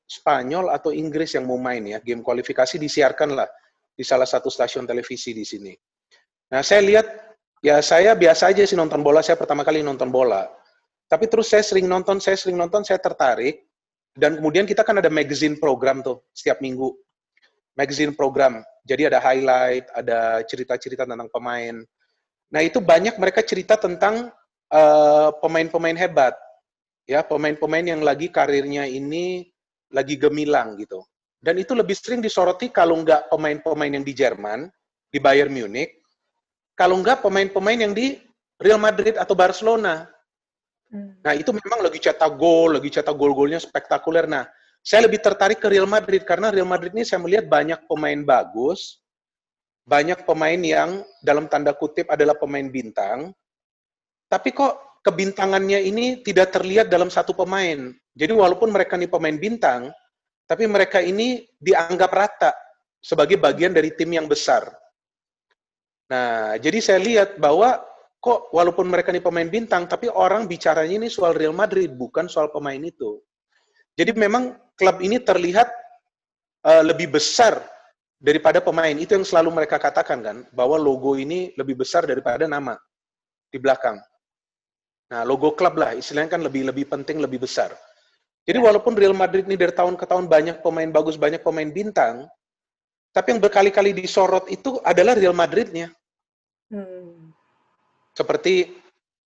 Spanyol 0.06 0.70
atau 0.76 0.92
Inggris 0.92 1.34
yang 1.40 1.48
mau 1.48 1.56
main 1.56 1.82
ya. 1.88 2.04
Game 2.04 2.20
kualifikasi 2.20 2.76
disiarkan 2.76 3.32
lah 3.32 3.48
di 3.96 4.04
salah 4.04 4.28
satu 4.28 4.52
stasiun 4.52 4.84
televisi 4.84 5.32
di 5.32 5.48
sini. 5.48 5.72
Nah, 6.52 6.60
saya 6.60 6.84
lihat, 6.84 7.08
ya 7.64 7.80
saya 7.80 8.12
biasa 8.12 8.52
aja 8.52 8.68
sih 8.68 8.76
nonton 8.76 9.00
bola, 9.00 9.24
saya 9.24 9.40
pertama 9.40 9.64
kali 9.64 9.80
nonton 9.80 10.12
bola. 10.12 10.52
Tapi 11.08 11.32
terus 11.32 11.48
saya 11.48 11.64
sering 11.64 11.88
nonton, 11.88 12.20
saya 12.20 12.36
sering 12.36 12.60
nonton, 12.60 12.84
saya 12.84 13.00
tertarik. 13.00 13.71
Dan 14.12 14.40
kemudian 14.40 14.68
kita 14.68 14.84
kan 14.84 15.00
ada 15.00 15.08
magazine 15.08 15.56
program 15.56 16.04
tuh, 16.04 16.20
setiap 16.36 16.60
minggu. 16.60 16.92
Magazine 17.80 18.12
program. 18.12 18.60
Jadi 18.84 19.08
ada 19.08 19.24
highlight, 19.24 19.88
ada 19.96 20.44
cerita-cerita 20.44 21.08
tentang 21.08 21.32
pemain. 21.32 21.80
Nah, 22.52 22.62
itu 22.62 22.84
banyak 22.84 23.16
mereka 23.16 23.40
cerita 23.48 23.80
tentang 23.80 24.28
eh, 24.68 25.30
pemain-pemain 25.40 25.96
uh, 25.96 26.02
hebat. 26.04 26.36
Ya, 27.08 27.24
pemain-pemain 27.24 27.88
yang 27.88 28.04
lagi 28.04 28.28
karirnya 28.28 28.84
ini 28.84 29.48
lagi 29.92 30.20
gemilang 30.20 30.76
gitu. 30.76 31.04
Dan 31.42 31.58
itu 31.58 31.72
lebih 31.72 31.96
sering 31.96 32.20
disoroti 32.20 32.70
kalau 32.70 33.00
nggak 33.02 33.32
pemain-pemain 33.32 33.92
yang 33.96 34.06
di 34.06 34.14
Jerman, 34.14 34.70
di 35.10 35.18
Bayern 35.18 35.50
Munich, 35.50 36.02
kalau 36.78 37.00
enggak 37.00 37.24
pemain-pemain 37.24 37.80
yang 37.80 37.94
di 37.96 38.20
Real 38.62 38.78
Madrid 38.78 39.18
atau 39.18 39.34
Barcelona. 39.34 40.08
Nah, 41.22 41.34
itu 41.38 41.54
memang 41.54 41.86
lagi 41.86 42.02
cetak 42.02 42.34
gol, 42.34 42.82
lagi 42.82 42.90
cetak 42.90 43.14
gol-golnya 43.14 43.62
spektakuler. 43.62 44.26
Nah, 44.26 44.50
saya 44.82 45.06
lebih 45.06 45.22
tertarik 45.22 45.62
ke 45.62 45.70
Real 45.70 45.86
Madrid 45.86 46.26
karena 46.26 46.50
Real 46.50 46.66
Madrid 46.66 46.90
ini 46.98 47.06
saya 47.06 47.22
melihat 47.22 47.46
banyak 47.46 47.86
pemain 47.86 48.18
bagus, 48.26 49.06
banyak 49.86 50.26
pemain 50.26 50.58
yang 50.58 51.06
dalam 51.22 51.46
tanda 51.46 51.78
kutip 51.78 52.10
adalah 52.10 52.34
pemain 52.34 52.66
bintang, 52.66 53.30
tapi 54.26 54.50
kok 54.50 55.02
kebintangannya 55.06 55.86
ini 55.86 56.26
tidak 56.26 56.58
terlihat 56.58 56.90
dalam 56.90 57.14
satu 57.14 57.38
pemain. 57.38 57.94
Jadi 58.18 58.34
walaupun 58.34 58.74
mereka 58.74 58.98
ini 58.98 59.06
pemain 59.06 59.38
bintang, 59.38 59.94
tapi 60.50 60.66
mereka 60.66 60.98
ini 61.06 61.46
dianggap 61.62 62.10
rata 62.10 62.52
sebagai 62.98 63.38
bagian 63.38 63.74
dari 63.78 63.94
tim 63.94 64.10
yang 64.10 64.26
besar. 64.26 64.66
Nah, 66.10 66.58
jadi 66.58 66.80
saya 66.82 67.00
lihat 67.00 67.30
bahwa 67.38 67.82
kok 68.22 68.54
walaupun 68.54 68.86
mereka 68.86 69.10
ini 69.10 69.20
pemain 69.20 69.50
bintang, 69.50 69.90
tapi 69.90 70.06
orang 70.06 70.46
bicaranya 70.46 70.94
ini 70.94 71.10
soal 71.10 71.34
Real 71.34 71.58
Madrid, 71.58 71.90
bukan 71.98 72.30
soal 72.30 72.54
pemain 72.54 72.78
itu. 72.78 73.18
Jadi 73.98 74.14
memang 74.14 74.54
klub 74.78 75.02
ini 75.02 75.18
terlihat 75.18 75.68
uh, 76.64 76.86
lebih 76.86 77.18
besar 77.18 77.60
daripada 78.22 78.62
pemain. 78.62 78.94
Itu 78.94 79.18
yang 79.18 79.26
selalu 79.26 79.50
mereka 79.66 79.82
katakan 79.82 80.22
kan, 80.22 80.38
bahwa 80.54 80.78
logo 80.78 81.18
ini 81.18 81.50
lebih 81.58 81.82
besar 81.82 82.06
daripada 82.06 82.46
nama 82.46 82.78
di 83.50 83.58
belakang. 83.58 83.98
Nah, 85.12 85.26
logo 85.28 85.58
klub 85.58 85.76
lah, 85.76 85.98
istilahnya 85.98 86.38
kan 86.38 86.46
lebih 86.46 86.70
lebih 86.70 86.88
penting, 86.88 87.20
lebih 87.20 87.42
besar. 87.44 87.74
Jadi 88.46 88.62
ya. 88.62 88.66
walaupun 88.70 88.94
Real 88.96 89.18
Madrid 89.18 89.50
ini 89.50 89.58
dari 89.58 89.74
tahun 89.74 89.98
ke 89.98 90.06
tahun 90.06 90.30
banyak 90.30 90.62
pemain 90.62 90.88
bagus, 90.94 91.18
banyak 91.18 91.42
pemain 91.42 91.68
bintang, 91.68 92.30
tapi 93.12 93.36
yang 93.36 93.42
berkali-kali 93.44 93.92
disorot 93.92 94.48
itu 94.48 94.80
adalah 94.88 95.18
Real 95.18 95.36
Madridnya. 95.36 95.92
Hmm. 96.72 97.31
Seperti 98.12 98.68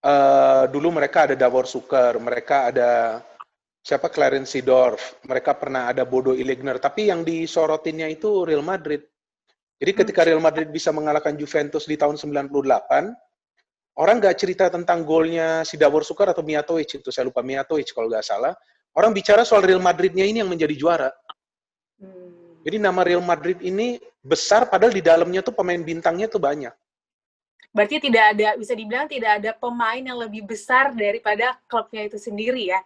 uh, 0.03 0.65
dulu 0.67 0.91
mereka 0.91 1.31
ada 1.31 1.39
Davor 1.39 1.71
Suker, 1.71 2.19
mereka 2.19 2.75
ada 2.75 3.23
siapa 3.83 4.11
Clarence 4.11 4.55
Seedorf, 4.55 5.23
mereka 5.27 5.59
pernah 5.59 5.91
ada 5.91 6.07
Bodo 6.07 6.35
Ilegner, 6.35 6.79
tapi 6.79 7.11
yang 7.11 7.27
disorotinnya 7.27 8.07
itu 8.11 8.47
Real 8.47 8.63
Madrid. 8.63 9.03
Jadi 9.83 9.93
ketika 9.99 10.23
hmm. 10.23 10.29
Real 10.31 10.43
Madrid 10.43 10.69
bisa 10.71 10.95
mengalahkan 10.95 11.35
Juventus 11.35 11.91
di 11.91 11.99
tahun 11.99 12.15
98, 12.15 12.51
orang 13.99 14.17
nggak 14.23 14.37
cerita 14.39 14.71
tentang 14.71 15.03
golnya 15.03 15.67
si 15.67 15.75
Davor 15.75 16.07
Suker 16.07 16.31
atau 16.31 16.47
Mijatovic 16.47 17.03
itu, 17.03 17.11
saya 17.11 17.27
lupa 17.27 17.43
Mijatovic 17.43 17.91
kalau 17.91 18.07
nggak 18.07 18.23
salah. 18.27 18.55
Orang 18.95 19.11
bicara 19.11 19.43
soal 19.43 19.67
Real 19.67 19.83
Madridnya 19.83 20.23
ini 20.23 20.43
yang 20.43 20.51
menjadi 20.51 20.75
juara. 20.79 21.11
Hmm. 21.99 22.63
Jadi 22.63 22.77
nama 22.79 23.03
Real 23.03 23.23
Madrid 23.23 23.59
ini 23.63 23.99
besar, 24.23 24.71
padahal 24.71 24.95
di 24.95 25.03
dalamnya 25.03 25.43
tuh 25.43 25.55
pemain 25.55 25.83
bintangnya 25.83 26.31
tuh 26.31 26.39
banyak. 26.39 26.71
Berarti 27.73 28.05
tidak 28.05 28.37
ada 28.37 28.49
bisa 28.61 28.77
dibilang 28.77 29.09
tidak 29.09 29.41
ada 29.41 29.51
pemain 29.57 30.01
yang 30.01 30.21
lebih 30.21 30.45
besar 30.45 30.93
daripada 30.93 31.57
klubnya 31.65 32.05
itu 32.05 32.21
sendiri 32.21 32.69
ya. 32.69 32.81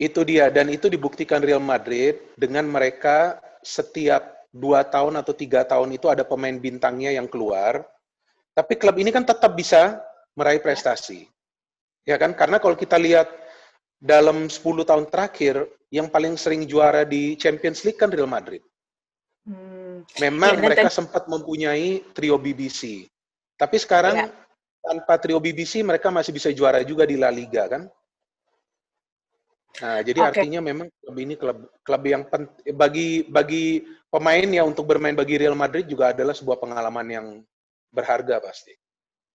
Itu 0.00 0.24
dia 0.24 0.48
dan 0.48 0.72
itu 0.72 0.88
dibuktikan 0.88 1.44
Real 1.44 1.60
Madrid 1.60 2.16
dengan 2.32 2.64
mereka 2.64 3.36
setiap 3.60 4.48
dua 4.48 4.88
tahun 4.88 5.20
atau 5.20 5.36
tiga 5.36 5.68
tahun 5.68 5.92
itu 5.92 6.08
ada 6.08 6.24
pemain 6.24 6.56
bintangnya 6.56 7.12
yang 7.12 7.28
keluar. 7.28 7.84
Tapi 8.56 8.74
klub 8.80 8.96
ini 8.96 9.12
kan 9.12 9.22
tetap 9.22 9.52
bisa 9.52 10.00
meraih 10.32 10.64
prestasi. 10.64 11.28
Ya 12.08 12.16
kan? 12.16 12.32
Karena 12.32 12.56
kalau 12.56 12.74
kita 12.74 12.96
lihat 12.96 13.28
dalam 14.00 14.48
10 14.48 14.62
tahun 14.86 15.06
terakhir, 15.10 15.66
yang 15.90 16.08
paling 16.08 16.38
sering 16.40 16.64
juara 16.64 17.04
di 17.04 17.34
Champions 17.36 17.84
League 17.84 18.00
kan 18.00 18.08
Real 18.08 18.30
Madrid. 18.30 18.64
Hmm. 19.44 20.04
Memang 20.20 20.56
ya, 20.56 20.62
mereka 20.62 20.88
sempat 20.88 21.26
mempunyai 21.26 22.02
trio 22.16 22.38
BBC. 22.38 23.08
Tapi 23.58 23.76
sekarang 23.76 24.14
ya. 24.14 24.26
tanpa 24.78 25.18
trio 25.18 25.42
BBC 25.42 25.82
mereka 25.82 26.14
masih 26.14 26.30
bisa 26.30 26.48
juara 26.54 26.80
juga 26.86 27.02
di 27.02 27.18
La 27.18 27.28
Liga 27.28 27.66
kan? 27.66 27.82
Nah, 29.78 30.00
jadi 30.02 30.18
okay. 30.22 30.28
artinya 30.42 30.60
memang 30.62 30.88
klub 31.02 31.16
ini 31.18 31.34
klub 31.38 31.58
klub 31.82 32.02
yang 32.06 32.22
bagi 32.74 33.26
bagi 33.28 33.84
pemain 34.08 34.46
ya 34.48 34.62
untuk 34.64 34.88
bermain 34.88 35.14
bagi 35.14 35.38
Real 35.38 35.54
Madrid 35.54 35.86
juga 35.86 36.10
adalah 36.10 36.34
sebuah 36.34 36.58
pengalaman 36.58 37.06
yang 37.06 37.26
berharga 37.92 38.42
pasti. 38.42 38.74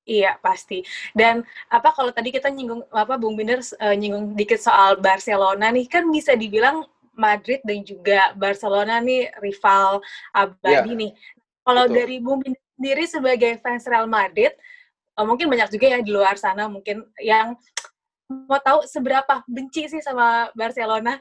Iya 0.04 0.36
pasti. 0.44 0.84
Dan 1.16 1.48
apa 1.72 1.96
kalau 1.96 2.12
tadi 2.12 2.36
kita 2.36 2.52
nyinggung 2.52 2.84
apa 2.92 3.16
Bung 3.16 3.40
Binder 3.40 3.64
uh, 3.64 3.96
nyinggung 3.96 4.36
dikit 4.36 4.60
soal 4.60 5.00
Barcelona 5.00 5.72
nih 5.72 5.88
kan 5.88 6.04
bisa 6.12 6.36
dibilang 6.36 6.84
Madrid 7.16 7.64
dan 7.64 7.86
juga 7.88 8.36
Barcelona 8.36 9.00
nih 9.00 9.32
rival 9.40 10.04
abadi 10.36 10.92
ya, 10.92 11.00
nih. 11.08 11.12
Kalau 11.64 11.86
dari 11.88 12.20
Bung 12.20 12.44
Binder 12.44 12.63
sendiri 12.84 13.08
sebagai 13.08 13.64
fans 13.64 13.88
Real 13.88 14.12
Madrid, 14.12 14.52
uh, 15.16 15.24
mungkin 15.24 15.48
banyak 15.48 15.72
juga 15.72 15.96
ya 15.96 16.04
di 16.04 16.12
luar 16.12 16.36
sana 16.36 16.68
mungkin 16.68 17.08
yang 17.24 17.56
mau 18.28 18.60
tahu 18.60 18.84
seberapa 18.84 19.40
benci 19.48 19.88
sih 19.88 20.04
sama 20.04 20.52
Barcelona? 20.52 21.16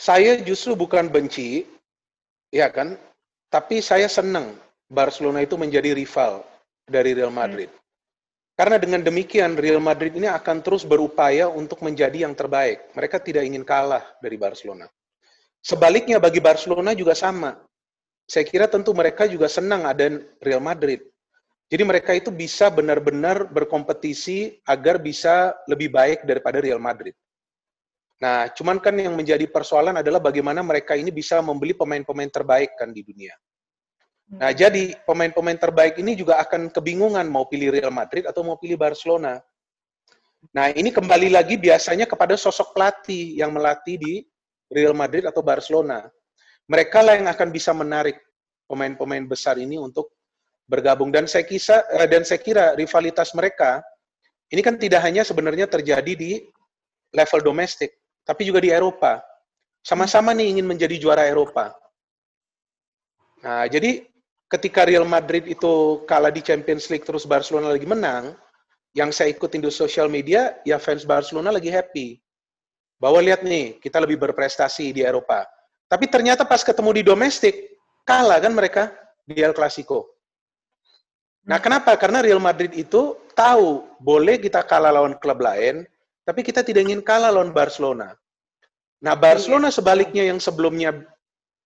Saya 0.00 0.40
justru 0.40 0.72
bukan 0.72 1.12
benci, 1.12 1.68
ya 2.48 2.72
kan? 2.72 2.96
Tapi 3.52 3.84
saya 3.84 4.08
senang 4.08 4.56
Barcelona 4.88 5.44
itu 5.44 5.60
menjadi 5.60 5.92
rival 5.92 6.40
dari 6.88 7.12
Real 7.12 7.28
hmm. 7.28 7.36
Madrid. 7.44 7.68
Hmm. 7.68 7.82
Karena 8.56 8.80
dengan 8.80 9.04
demikian 9.04 9.60
Real 9.60 9.84
Madrid 9.84 10.16
ini 10.16 10.32
akan 10.32 10.64
terus 10.64 10.88
berupaya 10.88 11.44
untuk 11.52 11.84
menjadi 11.84 12.24
yang 12.24 12.32
terbaik. 12.32 12.88
Mereka 12.96 13.20
tidak 13.20 13.44
ingin 13.44 13.68
kalah 13.68 14.02
dari 14.24 14.40
Barcelona. 14.40 14.88
Sebaliknya 15.60 16.16
bagi 16.16 16.40
Barcelona 16.40 16.96
juga 16.96 17.12
sama 17.12 17.52
saya 18.24 18.44
kira 18.48 18.66
tentu 18.68 18.96
mereka 18.96 19.28
juga 19.28 19.48
senang 19.48 19.84
ada 19.84 20.08
Real 20.40 20.60
Madrid. 20.60 21.04
Jadi 21.68 21.82
mereka 21.84 22.12
itu 22.12 22.28
bisa 22.28 22.68
benar-benar 22.68 23.48
berkompetisi 23.48 24.60
agar 24.68 25.00
bisa 25.00 25.56
lebih 25.64 25.88
baik 25.92 26.28
daripada 26.28 26.60
Real 26.60 26.80
Madrid. 26.80 27.16
Nah, 28.20 28.48
cuman 28.52 28.78
kan 28.78 28.94
yang 28.94 29.16
menjadi 29.16 29.44
persoalan 29.48 30.00
adalah 30.00 30.22
bagaimana 30.22 30.62
mereka 30.62 30.94
ini 30.94 31.10
bisa 31.10 31.40
membeli 31.42 31.74
pemain-pemain 31.74 32.30
terbaik 32.30 32.76
kan 32.78 32.94
di 32.94 33.02
dunia. 33.02 33.34
Nah, 34.38 34.52
hmm. 34.52 34.56
jadi 34.56 34.82
pemain-pemain 35.04 35.58
terbaik 35.60 36.00
ini 36.00 36.16
juga 36.16 36.40
akan 36.40 36.72
kebingungan 36.72 37.26
mau 37.28 37.44
pilih 37.44 37.74
Real 37.74 37.92
Madrid 37.92 38.24
atau 38.24 38.40
mau 38.46 38.56
pilih 38.56 38.80
Barcelona. 38.80 39.40
Nah, 40.52 40.68
ini 40.72 40.92
kembali 40.92 41.32
lagi 41.32 41.56
biasanya 41.56 42.04
kepada 42.04 42.36
sosok 42.36 42.76
pelatih 42.76 43.40
yang 43.40 43.52
melatih 43.52 43.96
di 43.96 44.14
Real 44.68 44.92
Madrid 44.96 45.24
atau 45.28 45.40
Barcelona 45.40 46.08
mereka 46.64 47.04
lah 47.04 47.20
yang 47.20 47.28
akan 47.28 47.48
bisa 47.52 47.76
menarik 47.76 48.16
pemain-pemain 48.64 49.24
besar 49.28 49.60
ini 49.60 49.76
untuk 49.76 50.12
bergabung. 50.64 51.12
Dan 51.12 51.28
saya 51.28 51.44
kira 51.44 51.84
eh, 51.92 52.08
dan 52.08 52.24
saya 52.24 52.40
kira 52.40 52.72
rivalitas 52.72 53.36
mereka 53.36 53.84
ini 54.48 54.60
kan 54.64 54.76
tidak 54.80 55.04
hanya 55.04 55.24
sebenarnya 55.24 55.68
terjadi 55.68 56.12
di 56.16 56.40
level 57.12 57.40
domestik 57.44 57.92
tapi 58.24 58.48
juga 58.48 58.64
di 58.64 58.72
Eropa. 58.72 59.20
Sama-sama 59.84 60.32
nih 60.32 60.56
ingin 60.56 60.64
menjadi 60.64 60.96
juara 60.96 61.28
Eropa. 61.28 61.76
Nah 63.44 63.68
jadi 63.68 64.08
ketika 64.48 64.88
Real 64.88 65.04
Madrid 65.04 65.44
itu 65.44 66.00
kalah 66.08 66.32
di 66.32 66.40
Champions 66.40 66.88
League 66.88 67.04
terus 67.04 67.28
Barcelona 67.28 67.76
lagi 67.76 67.84
menang 67.84 68.32
yang 68.96 69.12
saya 69.12 69.28
ikutin 69.34 69.60
di 69.60 69.68
sosial 69.68 70.08
media 70.08 70.56
ya 70.64 70.80
fans 70.80 71.04
Barcelona 71.04 71.52
lagi 71.52 71.68
happy. 71.68 72.16
Bahwa 72.96 73.20
lihat 73.20 73.44
nih 73.44 73.76
kita 73.84 74.00
lebih 74.00 74.16
berprestasi 74.16 74.96
di 74.96 75.04
Eropa 75.04 75.44
tapi 75.88 76.08
ternyata 76.08 76.42
pas 76.48 76.64
ketemu 76.64 76.90
di 77.00 77.02
domestik, 77.04 77.54
kalah 78.08 78.40
kan 78.40 78.52
mereka 78.52 78.92
di 79.24 79.40
El 79.40 79.56
Clasico. 79.56 80.14
Nah, 81.44 81.60
kenapa? 81.60 81.92
Karena 82.00 82.24
Real 82.24 82.40
Madrid 82.40 82.72
itu 82.72 83.20
tahu 83.36 83.84
boleh 84.00 84.40
kita 84.40 84.64
kalah 84.64 84.96
lawan 84.96 85.12
klub 85.20 85.44
lain, 85.44 85.84
tapi 86.24 86.40
kita 86.40 86.64
tidak 86.64 86.88
ingin 86.88 87.04
kalah 87.04 87.28
lawan 87.28 87.52
Barcelona. 87.52 88.16
Nah, 89.04 89.12
Barcelona 89.12 89.68
iya. 89.68 89.76
sebaliknya 89.76 90.24
yang 90.24 90.40
sebelumnya 90.40 91.04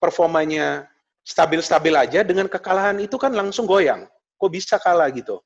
performanya 0.03 0.91
stabil-stabil 1.23 1.95
aja, 1.95 2.27
dengan 2.27 2.51
kekalahan 2.51 2.99
itu 2.99 3.15
kan 3.15 3.31
langsung 3.31 3.71
goyang. 3.71 4.11
Kok 4.35 4.51
bisa 4.51 4.83
kalah 4.83 5.07
gitu? 5.15 5.39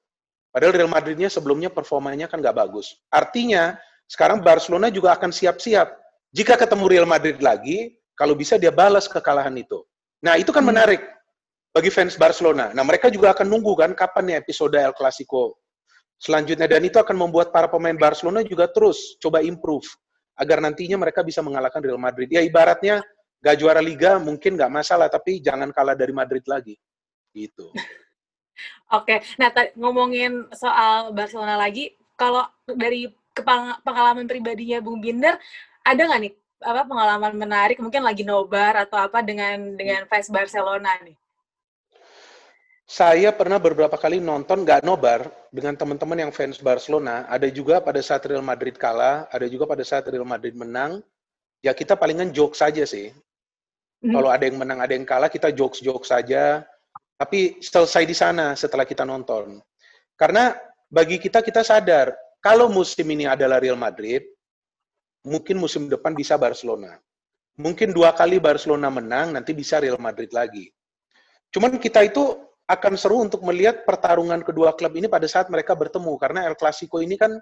Padahal 0.48 0.72
Real 0.72 0.88
Madridnya 0.88 1.28
sebelumnya 1.28 1.68
performanya 1.68 2.24
kan 2.24 2.40
nggak 2.40 2.56
bagus. 2.56 2.96
Artinya, 3.12 3.76
sekarang 4.08 4.40
Barcelona 4.40 4.88
juga 4.88 5.12
akan 5.12 5.28
siap-siap. 5.28 5.92
Jika 6.32 6.56
ketemu 6.56 6.84
Real 6.88 7.08
Madrid 7.08 7.36
lagi, 7.44 8.00
kalau 8.14 8.36
bisa 8.36 8.60
dia 8.60 8.70
balas 8.70 9.08
kekalahan 9.08 9.54
itu. 9.56 9.82
Nah, 10.22 10.38
itu 10.38 10.54
kan 10.54 10.62
hmm. 10.62 10.70
menarik 10.70 11.02
bagi 11.72 11.88
fans 11.88 12.14
Barcelona. 12.20 12.70
Nah, 12.76 12.84
mereka 12.84 13.08
juga 13.08 13.32
akan 13.32 13.48
nunggu 13.48 13.72
kan 13.74 13.90
kapan 13.96 14.24
nih 14.28 14.36
episode 14.44 14.76
El 14.76 14.94
Clasico 14.94 15.62
selanjutnya 16.22 16.70
dan 16.70 16.86
itu 16.86 17.02
akan 17.02 17.18
membuat 17.18 17.50
para 17.50 17.66
pemain 17.66 17.98
Barcelona 17.98 18.46
juga 18.46 18.70
terus 18.70 19.18
coba 19.18 19.42
improve 19.42 19.84
agar 20.38 20.62
nantinya 20.62 20.94
mereka 21.02 21.26
bisa 21.26 21.42
mengalahkan 21.42 21.82
Real 21.82 21.98
Madrid. 21.98 22.30
Ya 22.30 22.46
ibaratnya 22.46 23.02
gak 23.42 23.58
juara 23.58 23.82
liga 23.82 24.22
mungkin 24.22 24.54
nggak 24.54 24.70
masalah 24.70 25.10
tapi 25.10 25.42
jangan 25.42 25.74
kalah 25.74 25.98
dari 25.98 26.14
Madrid 26.14 26.46
lagi. 26.46 26.78
Gitu. 27.34 27.74
Oke, 28.96 29.24
nah 29.40 29.50
ngomongin 29.74 30.46
soal 30.54 31.10
Barcelona 31.16 31.56
lagi, 31.56 31.96
kalau 32.14 32.44
dari 32.68 33.08
pengalaman 33.82 34.28
pribadinya 34.28 34.78
Bung 34.84 35.00
Binder, 35.00 35.40
ada 35.82 36.02
nggak 36.04 36.20
nih 36.28 36.32
apa 36.62 36.86
pengalaman 36.86 37.34
menarik 37.34 37.78
mungkin 37.82 38.06
lagi 38.06 38.22
nobar 38.22 38.86
atau 38.86 38.96
apa 38.96 39.20
dengan 39.20 39.74
dengan 39.74 40.06
fans 40.06 40.30
Barcelona 40.30 40.94
nih? 41.02 41.18
Saya 42.86 43.32
pernah 43.32 43.56
beberapa 43.56 43.96
kali 43.96 44.20
nonton 44.20 44.68
nggak 44.68 44.84
nobar 44.84 45.24
dengan 45.48 45.72
teman-teman 45.72 46.28
yang 46.28 46.32
fans 46.34 46.60
Barcelona. 46.60 47.24
Ada 47.30 47.48
juga 47.48 47.80
pada 47.80 48.02
saat 48.04 48.20
Real 48.28 48.44
Madrid 48.44 48.76
kalah, 48.76 49.24
ada 49.32 49.48
juga 49.48 49.64
pada 49.64 49.80
saat 49.80 50.04
Real 50.12 50.28
Madrid 50.28 50.52
menang. 50.52 51.00
Ya 51.64 51.72
kita 51.72 51.96
palingan 51.96 52.34
joke 52.36 52.52
saja 52.52 52.84
sih. 52.84 53.14
Hmm. 54.02 54.12
Kalau 54.18 54.28
ada 54.28 54.44
yang 54.44 54.58
menang, 54.58 54.82
ada 54.82 54.92
yang 54.92 55.06
kalah, 55.06 55.30
kita 55.30 55.54
jokes-jokes 55.54 56.10
saja. 56.10 56.66
Tapi 57.16 57.62
selesai 57.62 58.02
di 58.02 58.16
sana 58.18 58.58
setelah 58.58 58.82
kita 58.82 59.06
nonton. 59.06 59.62
Karena 60.18 60.52
bagi 60.90 61.22
kita, 61.22 61.38
kita 61.40 61.62
sadar, 61.62 62.12
kalau 62.42 62.66
musim 62.66 63.06
ini 63.08 63.30
adalah 63.30 63.62
Real 63.62 63.78
Madrid, 63.78 64.26
mungkin 65.26 65.58
musim 65.58 65.86
depan 65.86 66.14
bisa 66.14 66.34
Barcelona. 66.38 66.98
Mungkin 67.58 67.92
dua 67.92 68.16
kali 68.16 68.40
Barcelona 68.40 68.88
menang, 68.88 69.36
nanti 69.36 69.52
bisa 69.52 69.78
Real 69.78 70.00
Madrid 70.00 70.32
lagi. 70.32 70.72
Cuman 71.52 71.76
kita 71.76 72.00
itu 72.00 72.40
akan 72.64 72.94
seru 72.96 73.20
untuk 73.20 73.44
melihat 73.44 73.84
pertarungan 73.84 74.40
kedua 74.40 74.72
klub 74.72 74.96
ini 74.96 75.04
pada 75.04 75.28
saat 75.28 75.52
mereka 75.52 75.76
bertemu 75.76 76.16
karena 76.16 76.48
El 76.48 76.56
Clasico 76.56 77.04
ini 77.04 77.20
kan 77.20 77.36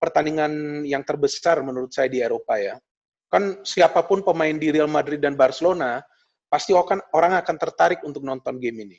pertandingan 0.00 0.82
yang 0.88 1.04
terbesar 1.04 1.60
menurut 1.60 1.92
saya 1.92 2.08
di 2.08 2.24
Eropa 2.24 2.56
ya. 2.56 2.80
Kan 3.28 3.60
siapa 3.62 4.08
pun 4.08 4.24
pemain 4.24 4.56
di 4.56 4.72
Real 4.72 4.88
Madrid 4.88 5.20
dan 5.20 5.36
Barcelona 5.36 6.00
pasti 6.48 6.72
orang 6.74 7.36
akan 7.36 7.56
tertarik 7.60 8.00
untuk 8.02 8.24
nonton 8.24 8.56
game 8.56 8.88
ini. 8.88 8.98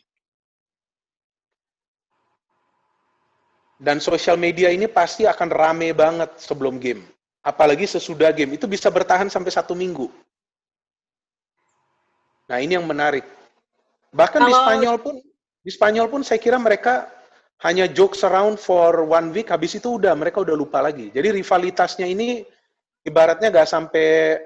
Dan 3.81 3.97
sosial 3.97 4.37
media 4.37 4.69
ini 4.69 4.85
pasti 4.85 5.25
akan 5.25 5.49
rame 5.49 5.89
banget 5.97 6.37
sebelum 6.37 6.77
game. 6.77 7.01
Apalagi 7.41 7.89
sesudah 7.89 8.29
game. 8.29 8.55
Itu 8.55 8.69
bisa 8.69 8.87
bertahan 8.93 9.29
sampai 9.29 9.49
satu 9.49 9.73
minggu. 9.73 10.07
Nah 12.51 12.57
ini 12.61 12.77
yang 12.77 12.85
menarik. 12.85 13.25
Bahkan 14.11 14.41
Kalau... 14.43 14.49
di 14.49 14.53
Spanyol 14.53 14.97
pun 14.99 15.15
di 15.61 15.71
Spanyol 15.71 16.07
pun 16.09 16.21
saya 16.25 16.41
kira 16.41 16.57
mereka 16.57 17.07
hanya 17.61 17.85
jokes 17.85 18.25
around 18.25 18.57
for 18.57 19.05
one 19.05 19.29
week, 19.29 19.53
habis 19.53 19.77
itu 19.77 20.01
udah 20.01 20.17
mereka 20.17 20.41
udah 20.41 20.57
lupa 20.57 20.81
lagi. 20.81 21.13
Jadi 21.13 21.37
rivalitasnya 21.37 22.09
ini 22.09 22.41
ibaratnya 23.05 23.53
nggak 23.53 23.69
sampai 23.69 24.41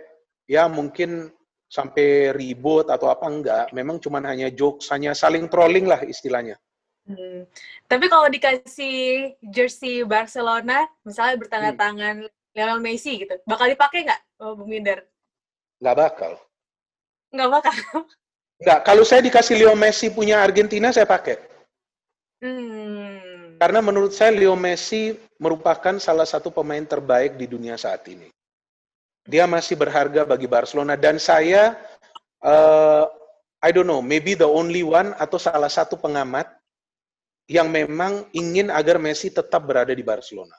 ya 0.45 0.67
mungkin 0.67 1.31
sampai 1.71 2.35
ribut 2.35 2.91
atau 2.91 3.07
apa 3.07 3.25
enggak. 3.25 3.65
Memang 3.71 4.03
cuma 4.03 4.19
hanya 4.27 4.51
jokes, 4.51 4.91
hanya 4.91 5.15
saling 5.15 5.47
trolling 5.47 5.87
lah 5.87 6.03
istilahnya. 6.03 6.59
Hmm. 7.07 7.47
Tapi 7.87 8.05
kalau 8.11 8.27
dikasih 8.27 9.33
jersey 9.39 10.03
Barcelona, 10.03 10.83
misalnya 11.07 11.35
bertanda 11.39 11.71
hmm. 11.71 12.27
Lionel 12.55 12.79
Messi 12.79 13.19
gitu, 13.19 13.35
bakal 13.43 13.67
dipakai 13.67 14.07
nggak, 14.07 14.21
oh, 14.39 14.55
Bung 14.55 14.71
Minder? 14.71 15.03
Nggak 15.83 15.97
bakal. 15.99 16.31
Nggak 17.35 17.51
bakal? 17.51 17.75
Enggak, 18.63 18.79
kalau 18.87 19.03
saya 19.03 19.19
dikasih 19.19 19.59
Leo 19.59 19.75
Messi 19.75 20.07
punya 20.07 20.39
Argentina, 20.39 20.87
saya 20.95 21.03
pakai. 21.03 21.35
Hmm. 22.39 23.59
Karena 23.59 23.83
menurut 23.83 24.15
saya 24.15 24.31
Leo 24.31 24.55
Messi 24.55 25.11
merupakan 25.35 25.99
salah 25.99 26.23
satu 26.23 26.51
pemain 26.55 26.83
terbaik 26.87 27.35
di 27.35 27.51
dunia 27.51 27.75
saat 27.75 28.07
ini. 28.07 28.31
Dia 29.27 29.43
masih 29.43 29.75
berharga 29.75 30.23
bagi 30.23 30.47
Barcelona 30.47 30.95
dan 30.95 31.19
saya, 31.19 31.75
uh, 32.39 33.03
I 33.59 33.69
don't 33.75 33.89
know, 33.89 33.99
maybe 33.99 34.37
the 34.39 34.47
only 34.47 34.85
one 34.85 35.11
atau 35.19 35.35
salah 35.35 35.71
satu 35.71 35.99
pengamat 35.99 36.47
yang 37.51 37.67
memang 37.67 38.23
ingin 38.31 38.71
agar 38.71 39.01
Messi 39.01 39.33
tetap 39.33 39.67
berada 39.67 39.91
di 39.91 40.05
Barcelona. 40.05 40.55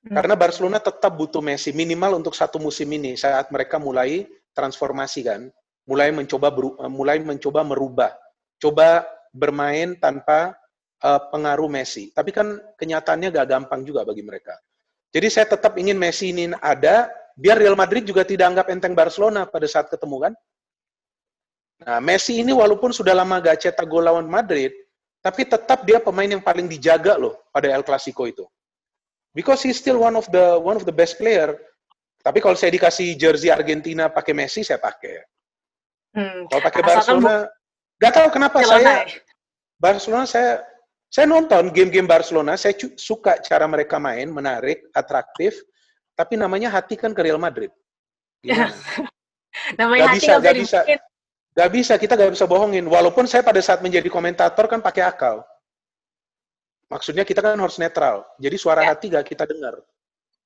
Hmm. 0.00 0.16
Karena 0.16 0.34
Barcelona 0.38 0.80
tetap 0.80 1.12
butuh 1.12 1.44
Messi 1.44 1.76
minimal 1.76 2.24
untuk 2.24 2.32
satu 2.32 2.56
musim 2.56 2.88
ini 2.88 3.16
saat 3.20 3.52
mereka 3.52 3.76
mulai 3.76 4.24
transformasi 4.56 5.20
kan 5.26 5.52
mulai 5.90 6.14
mencoba 6.14 6.54
beru, 6.54 6.78
mulai 6.86 7.18
mencoba 7.18 7.66
merubah, 7.66 8.14
coba 8.62 9.02
bermain 9.34 9.98
tanpa 9.98 10.54
uh, 11.02 11.20
pengaruh 11.34 11.66
Messi. 11.66 12.14
Tapi 12.14 12.30
kan 12.30 12.62
kenyataannya 12.78 13.34
gak 13.34 13.48
gampang 13.50 13.82
juga 13.82 14.06
bagi 14.06 14.22
mereka. 14.22 14.54
Jadi 15.10 15.26
saya 15.26 15.46
tetap 15.50 15.74
ingin 15.74 15.98
Messi 15.98 16.30
ini 16.30 16.54
ada, 16.62 17.10
biar 17.34 17.58
Real 17.58 17.74
Madrid 17.74 18.06
juga 18.06 18.22
tidak 18.22 18.54
anggap 18.54 18.66
enteng 18.70 18.94
Barcelona 18.94 19.50
pada 19.50 19.66
saat 19.66 19.90
ketemu 19.90 20.30
kan. 20.30 20.32
Nah, 21.80 21.98
Messi 21.98 22.38
ini 22.38 22.54
walaupun 22.54 22.94
sudah 22.94 23.10
lama 23.10 23.42
gak 23.42 23.66
cetak 23.66 23.86
gol 23.90 24.06
lawan 24.06 24.30
Madrid, 24.30 24.70
tapi 25.18 25.42
tetap 25.42 25.82
dia 25.82 25.98
pemain 25.98 26.28
yang 26.28 26.44
paling 26.44 26.70
dijaga 26.70 27.18
loh 27.18 27.34
pada 27.50 27.66
El 27.66 27.82
Clasico 27.82 28.30
itu. 28.30 28.46
Because 29.30 29.62
he's 29.62 29.78
still 29.78 30.02
one 30.02 30.18
of 30.18 30.26
the 30.34 30.58
one 30.58 30.74
of 30.74 30.82
the 30.84 30.94
best 30.94 31.16
player. 31.16 31.54
Tapi 32.20 32.42
kalau 32.42 32.58
saya 32.58 32.74
dikasih 32.74 33.16
jersey 33.16 33.48
Argentina 33.48 34.10
pakai 34.10 34.34
Messi, 34.36 34.60
saya 34.60 34.82
pakai. 34.82 35.24
Hmm. 36.12 36.50
Kalau 36.50 36.62
pakai 36.66 36.82
Barcelona, 36.82 37.46
nggak 38.02 38.12
tahu 38.12 38.28
kenapa 38.34 38.58
saya 38.66 39.06
Barcelona 39.78 40.26
saya 40.26 40.52
saya 41.10 41.26
nonton 41.26 41.74
game-game 41.74 42.06
Barcelona, 42.06 42.54
saya 42.54 42.78
suka 42.94 43.42
cara 43.42 43.66
mereka 43.66 43.98
main, 43.98 44.30
menarik, 44.30 44.86
atraktif, 44.94 45.58
tapi 46.14 46.38
namanya 46.38 46.70
hati 46.70 46.94
kan 46.94 47.10
ke 47.10 47.18
Real 47.26 47.38
Madrid. 47.38 47.74
namanya 49.80 50.06
gak 50.06 50.10
hati 50.14 50.18
bisa, 50.22 50.32
gak 50.38 50.56
bisa, 50.56 50.78
gak 51.50 51.70
bisa, 51.74 51.92
kita 51.98 52.14
gak 52.14 52.30
bisa 52.30 52.46
bohongin. 52.46 52.86
Walaupun 52.86 53.26
saya 53.26 53.42
pada 53.42 53.58
saat 53.58 53.82
menjadi 53.82 54.06
komentator 54.06 54.70
kan 54.70 54.78
pakai 54.78 55.02
akal. 55.02 55.42
Maksudnya 56.90 57.22
kita 57.22 57.38
kan 57.40 57.54
harus 57.54 57.78
netral. 57.78 58.26
Jadi 58.36 58.56
suara 58.58 58.82
ya. 58.82 58.92
hati 58.92 59.14
gak 59.14 59.26
kita 59.30 59.46
dengar. 59.46 59.78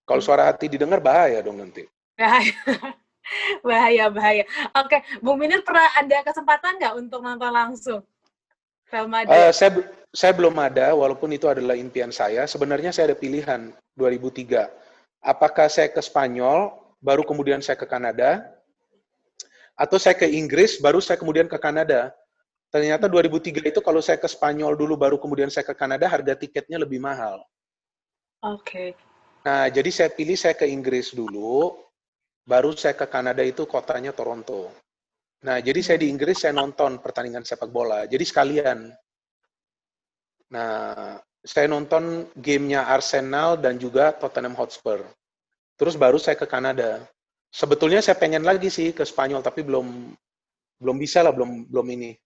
Kalau 0.04 0.20
hmm. 0.20 0.28
suara 0.28 0.44
hati 0.44 0.68
didengar 0.68 1.00
bahaya 1.00 1.40
dong 1.40 1.56
nanti. 1.56 1.88
Bahaya 2.14 2.52
bahaya 3.66 4.04
bahaya. 4.12 4.44
Oke, 4.76 5.00
Bung 5.24 5.40
Minir 5.40 5.64
pernah 5.64 5.88
ada 5.96 6.20
kesempatan 6.20 6.76
nggak 6.76 6.94
untuk 7.00 7.24
nonton 7.24 7.48
langsung 7.50 8.04
Madrid? 9.02 9.34
Uh, 9.34 9.50
saya 9.50 9.70
saya 10.14 10.30
belum 10.30 10.54
ada, 10.62 10.94
walaupun 10.94 11.34
itu 11.34 11.50
adalah 11.50 11.74
impian 11.74 12.14
saya. 12.14 12.46
Sebenarnya 12.46 12.94
saya 12.94 13.10
ada 13.10 13.18
pilihan 13.18 13.74
2003. 13.98 14.70
Apakah 15.18 15.66
saya 15.66 15.90
ke 15.90 15.98
Spanyol, 15.98 16.70
baru 17.02 17.26
kemudian 17.26 17.58
saya 17.58 17.74
ke 17.74 17.88
Kanada, 17.90 18.46
atau 19.74 19.98
saya 19.98 20.14
ke 20.14 20.30
Inggris, 20.30 20.78
baru 20.78 21.02
saya 21.02 21.18
kemudian 21.18 21.50
ke 21.50 21.58
Kanada. 21.58 22.14
Ternyata 22.74 23.06
2003 23.06 23.70
itu 23.70 23.78
kalau 23.78 24.02
saya 24.02 24.18
ke 24.18 24.26
Spanyol 24.26 24.74
dulu, 24.74 24.98
baru 24.98 25.14
kemudian 25.14 25.46
saya 25.46 25.62
ke 25.62 25.78
Kanada, 25.78 26.10
harga 26.10 26.34
tiketnya 26.34 26.82
lebih 26.82 26.98
mahal. 26.98 27.38
Oke. 28.42 28.66
Okay. 28.66 28.88
Nah, 29.46 29.70
jadi 29.70 29.90
saya 29.94 30.10
pilih 30.10 30.34
saya 30.34 30.58
ke 30.58 30.66
Inggris 30.66 31.14
dulu, 31.14 31.70
baru 32.42 32.74
saya 32.74 32.98
ke 32.98 33.06
Kanada 33.06 33.46
itu 33.46 33.62
kotanya 33.70 34.10
Toronto. 34.10 34.74
Nah, 35.46 35.62
jadi 35.62 35.86
saya 35.86 36.02
di 36.02 36.10
Inggris 36.10 36.42
saya 36.42 36.50
nonton 36.50 36.98
pertandingan 36.98 37.46
sepak 37.46 37.70
bola. 37.70 38.10
Jadi 38.10 38.24
sekalian. 38.26 38.90
Nah, 40.50 41.14
saya 41.46 41.70
nonton 41.70 42.26
gamenya 42.34 42.90
Arsenal 42.90 43.54
dan 43.54 43.78
juga 43.78 44.10
Tottenham 44.18 44.58
Hotspur. 44.58 45.06
Terus 45.78 45.94
baru 45.94 46.18
saya 46.18 46.34
ke 46.34 46.50
Kanada. 46.50 47.06
Sebetulnya 47.54 48.02
saya 48.02 48.18
pengen 48.18 48.42
lagi 48.42 48.66
sih 48.66 48.90
ke 48.90 49.06
Spanyol, 49.06 49.46
tapi 49.46 49.62
belum 49.62 50.10
belum 50.82 50.96
bisa 50.98 51.22
lah, 51.22 51.30
belum 51.30 51.70
belum 51.70 51.86
ini, 51.94 52.18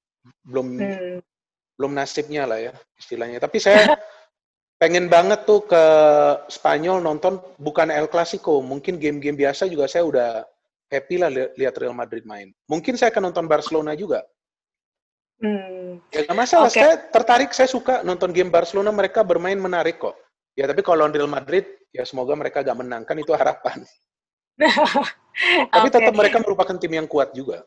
belum 0.45 0.67
hmm. 0.79 1.19
belum 1.79 1.93
nasibnya 1.95 2.45
lah 2.49 2.59
ya 2.59 2.73
istilahnya. 2.99 3.39
Tapi 3.39 3.59
saya 3.59 3.95
pengen 4.83 5.11
banget 5.11 5.43
tuh 5.45 5.67
ke 5.67 5.85
Spanyol 6.49 7.03
nonton 7.03 7.43
bukan 7.59 7.91
El 7.91 8.07
Clasico, 8.07 8.63
mungkin 8.63 8.97
game-game 9.03 9.37
biasa 9.37 9.67
juga 9.67 9.91
saya 9.91 10.07
udah 10.07 10.31
happy 10.89 11.21
lah 11.21 11.29
li 11.29 11.45
lihat 11.59 11.77
Real 11.77 11.95
Madrid 11.95 12.25
main. 12.25 12.55
Mungkin 12.71 12.97
saya 12.97 13.13
akan 13.13 13.31
nonton 13.31 13.47
Barcelona 13.51 13.93
juga. 13.99 14.25
Hmm. 15.39 16.03
Ya 16.11 16.27
nggak 16.27 16.35
masalah, 16.35 16.67
okay. 16.67 16.83
saya 16.83 16.93
tertarik, 17.15 17.51
saya 17.55 17.71
suka 17.71 18.03
nonton 18.03 18.35
game 18.35 18.51
Barcelona, 18.51 18.91
mereka 18.91 19.23
bermain 19.23 19.59
menarik 19.59 20.03
kok. 20.03 20.19
Ya 20.59 20.67
tapi 20.67 20.83
kalau 20.83 21.07
Real 21.07 21.31
Madrid, 21.31 21.63
ya 21.95 22.03
semoga 22.03 22.35
mereka 22.35 22.67
gak 22.67 22.75
menang, 22.75 23.07
kan 23.07 23.15
itu 23.15 23.31
harapan. 23.31 23.79
tapi 25.71 25.87
okay. 25.87 25.95
tetap 25.95 26.15
mereka 26.19 26.43
merupakan 26.43 26.75
tim 26.75 26.91
yang 26.91 27.07
kuat 27.07 27.31
juga. 27.31 27.63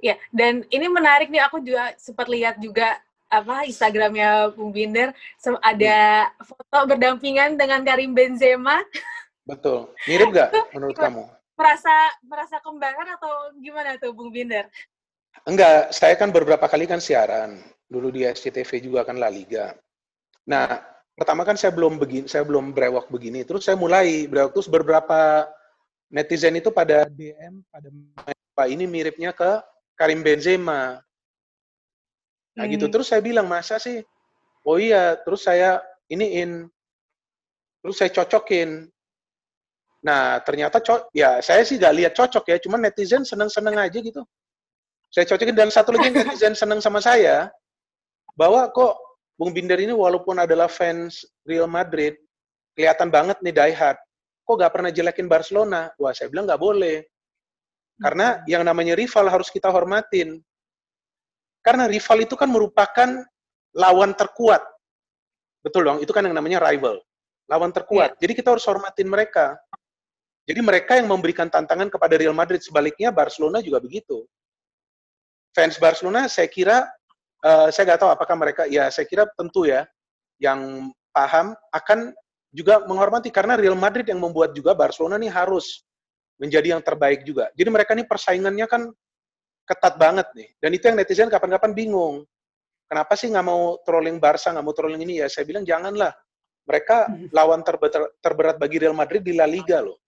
Ya, 0.00 0.16
dan 0.32 0.64
ini 0.72 0.86
menarik 0.88 1.28
nih, 1.28 1.42
aku 1.44 1.60
juga 1.60 1.92
sempat 1.98 2.30
lihat 2.30 2.56
juga 2.62 2.96
apa 3.32 3.64
Instagramnya 3.64 4.52
Bung 4.52 4.76
Binder, 4.76 5.16
ada 5.64 6.28
hmm. 6.28 6.44
foto 6.44 6.78
berdampingan 6.84 7.56
dengan 7.56 7.80
Karim 7.80 8.12
Benzema. 8.12 8.84
Betul. 9.48 9.88
Mirip 10.04 10.36
gak 10.36 10.52
menurut 10.76 10.96
kamu? 10.96 11.24
Merasa 11.56 11.94
merasa 12.24 12.56
kembangan 12.60 13.16
atau 13.16 13.32
gimana 13.56 13.96
tuh 13.96 14.12
Bung 14.12 14.28
Binder? 14.28 14.68
Enggak, 15.48 15.90
saya 15.96 16.14
kan 16.14 16.28
beberapa 16.28 16.68
kali 16.68 16.84
kan 16.84 17.00
siaran. 17.00 17.56
Dulu 17.88 18.12
di 18.12 18.28
SCTV 18.28 18.84
juga 18.84 19.00
kan 19.08 19.16
La 19.16 19.32
Liga. 19.32 19.72
Nah, 20.44 20.80
pertama 21.16 21.42
kan 21.48 21.56
saya 21.56 21.72
belum 21.72 21.96
begini, 21.96 22.28
saya 22.28 22.44
belum 22.44 22.76
brewok 22.76 23.08
begini. 23.08 23.48
Terus 23.48 23.64
saya 23.64 23.80
mulai 23.80 24.28
brewok 24.28 24.52
terus 24.60 24.68
beberapa 24.68 25.48
netizen 26.12 26.60
itu 26.60 26.68
pada 26.68 27.08
DM 27.08 27.64
pada 27.72 27.88
Pak 28.52 28.68
ini 28.68 28.84
miripnya 28.84 29.32
ke 29.32 29.64
Karim 30.02 30.26
Benzema. 30.26 30.98
Nah, 32.58 32.66
gitu. 32.66 32.66
hmm. 32.66 32.72
gitu. 32.74 32.86
Terus 32.90 33.06
saya 33.06 33.22
bilang, 33.22 33.46
"Masa 33.46 33.78
sih?" 33.78 34.02
Oh 34.66 34.82
iya, 34.82 35.14
terus 35.22 35.46
saya 35.46 35.78
iniin 36.10 36.66
terus 37.82 37.98
saya 37.98 38.10
cocokin. 38.14 38.86
Nah, 40.02 40.38
ternyata 40.42 40.82
co 40.82 41.06
ya 41.14 41.38
saya 41.38 41.62
sih 41.62 41.78
gak 41.78 41.94
lihat 41.94 42.12
cocok 42.14 42.46
ya, 42.50 42.56
cuman 42.58 42.86
netizen 42.86 43.22
seneng-seneng 43.22 43.74
aja 43.78 43.98
gitu. 43.98 44.22
Saya 45.10 45.26
cocokin 45.26 45.54
dan 45.54 45.70
satu 45.70 45.94
lagi 45.94 46.14
netizen 46.14 46.54
senang 46.54 46.82
sama 46.82 47.02
saya 47.02 47.50
bahwa 48.38 48.70
kok 48.70 48.98
Bung 49.38 49.50
Binder 49.50 49.78
ini 49.78 49.90
walaupun 49.90 50.38
adalah 50.38 50.70
fans 50.70 51.26
Real 51.42 51.66
Madrid 51.66 52.14
kelihatan 52.78 53.10
banget 53.10 53.38
nih 53.42 53.54
die 53.54 53.74
hard. 53.74 53.98
Kok 54.42 54.58
gak 54.58 54.72
pernah 54.74 54.90
jelekin 54.90 55.30
Barcelona? 55.30 55.90
Wah, 55.98 56.10
saya 56.14 56.30
bilang 56.30 56.50
nggak 56.50 56.62
boleh. 56.62 57.06
Karena 58.02 58.42
yang 58.50 58.66
namanya 58.66 58.98
rival 58.98 59.30
harus 59.30 59.48
kita 59.48 59.70
hormatin. 59.70 60.42
Karena 61.62 61.86
rival 61.86 62.26
itu 62.26 62.34
kan 62.34 62.50
merupakan 62.50 63.08
lawan 63.72 64.10
terkuat. 64.18 64.60
Betul 65.62 65.86
dong, 65.86 65.98
itu 66.02 66.10
kan 66.10 66.26
yang 66.26 66.34
namanya 66.34 66.58
rival. 66.58 66.98
Lawan 67.46 67.70
terkuat. 67.70 68.18
Yeah. 68.18 68.26
Jadi 68.26 68.32
kita 68.42 68.50
harus 68.50 68.66
hormatin 68.66 69.06
mereka. 69.06 69.54
Jadi 70.42 70.58
mereka 70.58 70.98
yang 70.98 71.06
memberikan 71.06 71.46
tantangan 71.46 71.86
kepada 71.86 72.18
Real 72.18 72.34
Madrid. 72.34 72.58
Sebaliknya 72.58 73.14
Barcelona 73.14 73.62
juga 73.62 73.78
begitu 73.78 74.26
fans 75.52 75.76
Barcelona 75.76 76.26
saya 76.26 76.48
kira 76.48 76.88
uh, 77.44 77.68
saya 77.68 77.92
nggak 77.92 78.00
tahu 78.00 78.10
apakah 78.10 78.34
mereka 78.36 78.62
ya 78.66 78.88
saya 78.88 79.04
kira 79.06 79.28
tentu 79.36 79.68
ya 79.68 79.84
yang 80.40 80.90
paham 81.12 81.54
akan 81.70 82.10
juga 82.52 82.84
menghormati 82.84 83.32
karena 83.32 83.56
Real 83.56 83.76
Madrid 83.76 84.08
yang 84.08 84.20
membuat 84.20 84.52
juga 84.52 84.76
Barcelona 84.76 85.16
nih 85.16 85.32
harus 85.32 85.84
menjadi 86.40 86.76
yang 86.76 86.82
terbaik 86.82 87.24
juga. 87.26 87.50
Jadi 87.54 87.68
mereka 87.68 87.92
nih 87.96 88.06
persaingannya 88.06 88.66
kan 88.68 88.82
ketat 89.66 89.94
banget 89.96 90.28
nih. 90.36 90.48
Dan 90.58 90.70
itu 90.74 90.84
yang 90.90 90.96
netizen 90.98 91.30
kapan-kapan 91.30 91.72
bingung. 91.72 92.26
Kenapa 92.88 93.16
sih 93.16 93.32
nggak 93.32 93.46
mau 93.46 93.80
trolling 93.86 94.20
Barca, 94.20 94.52
nggak 94.52 94.64
mau 94.64 94.74
trolling 94.76 95.00
ini 95.00 95.24
ya? 95.24 95.26
Saya 95.32 95.48
bilang 95.48 95.64
janganlah. 95.64 96.12
Mereka 96.62 97.30
lawan 97.34 97.66
terberat, 97.66 98.14
terberat 98.22 98.56
bagi 98.60 98.78
Real 98.78 98.94
Madrid 98.94 99.24
di 99.24 99.34
La 99.34 99.48
Liga 99.48 99.82
loh. 99.82 99.98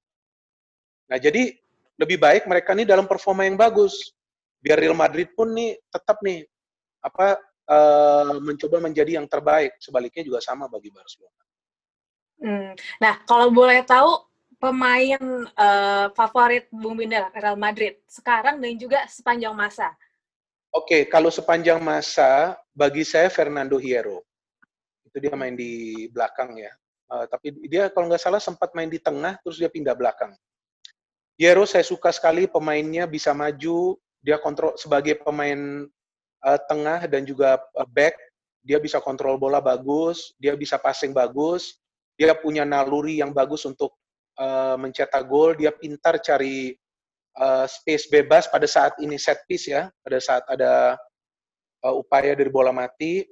Nah 1.11 1.19
jadi 1.19 1.51
lebih 1.99 2.19
baik 2.19 2.47
mereka 2.47 2.75
nih 2.75 2.87
dalam 2.87 3.07
performa 3.07 3.47
yang 3.47 3.59
bagus 3.59 4.15
biar 4.59 4.81
Real 4.81 4.97
Madrid 4.97 5.31
pun 5.37 5.53
nih 5.53 5.77
tetap 5.93 6.19
nih 6.25 6.43
apa 7.05 7.37
uh, 7.69 8.41
mencoba 8.41 8.81
menjadi 8.81 9.21
yang 9.21 9.29
terbaik. 9.29 9.77
Sebaliknya 9.77 10.25
juga 10.25 10.41
sama 10.41 10.71
bagi 10.71 10.89
Barcelona. 10.89 11.43
Hmm. 12.41 12.73
Nah, 12.99 13.15
kalau 13.25 13.49
boleh 13.53 13.85
tahu 13.87 14.34
pemain 14.65 15.21
uh, 15.61 16.09
favorit 16.17 16.65
Bung 16.73 16.97
Binder 16.97 17.29
Real 17.37 17.61
Madrid 17.61 18.01
sekarang 18.09 18.65
dan 18.65 18.73
juga 18.81 19.05
sepanjang 19.05 19.53
masa. 19.53 19.93
Oke, 20.73 20.89
okay, 20.89 21.03
kalau 21.05 21.29
sepanjang 21.29 21.85
masa 21.85 22.57
bagi 22.73 23.05
saya 23.05 23.29
Fernando 23.29 23.77
Hierro. 23.77 24.25
Itu 25.05 25.21
dia 25.21 25.37
main 25.37 25.53
di 25.53 26.09
belakang 26.09 26.57
ya. 26.57 26.73
Uh, 27.13 27.29
tapi 27.29 27.53
dia 27.69 27.93
kalau 27.93 28.09
nggak 28.09 28.25
salah 28.25 28.41
sempat 28.41 28.73
main 28.73 28.89
di 28.89 28.97
tengah 28.97 29.37
terus 29.45 29.61
dia 29.61 29.69
pindah 29.69 29.93
belakang. 29.93 30.33
Hierro 31.37 31.69
saya 31.69 31.85
suka 31.85 32.09
sekali 32.09 32.49
pemainnya 32.49 33.05
bisa 33.05 33.37
maju, 33.37 34.01
dia 34.25 34.41
kontrol 34.41 34.73
sebagai 34.81 35.21
pemain 35.21 35.85
uh, 36.41 36.61
tengah 36.65 37.05
dan 37.05 37.29
juga 37.29 37.61
uh, 37.77 37.85
back, 37.85 38.17
dia 38.65 38.81
bisa 38.81 38.97
kontrol 38.97 39.37
bola 39.37 39.61
bagus, 39.61 40.33
dia 40.41 40.57
bisa 40.57 40.81
passing 40.81 41.13
bagus, 41.13 41.77
dia 42.17 42.33
punya 42.33 42.65
naluri 42.65 43.21
yang 43.21 43.37
bagus 43.37 43.69
untuk 43.69 43.93
uh, 44.39 44.77
mencetak 44.79 45.25
gol, 45.27 45.55
dia 45.55 45.71
pintar 45.75 46.19
cari 46.19 46.75
uh, 47.39 47.67
space 47.67 48.11
bebas 48.11 48.51
pada 48.51 48.67
saat 48.67 48.95
ini 49.03 49.19
set 49.19 49.43
piece 49.47 49.71
ya, 49.71 49.91
pada 50.03 50.19
saat 50.19 50.45
ada 50.51 50.99
uh, 51.87 51.95
upaya 51.95 52.35
dari 52.35 52.51
bola 52.51 52.71
mati. 52.75 53.27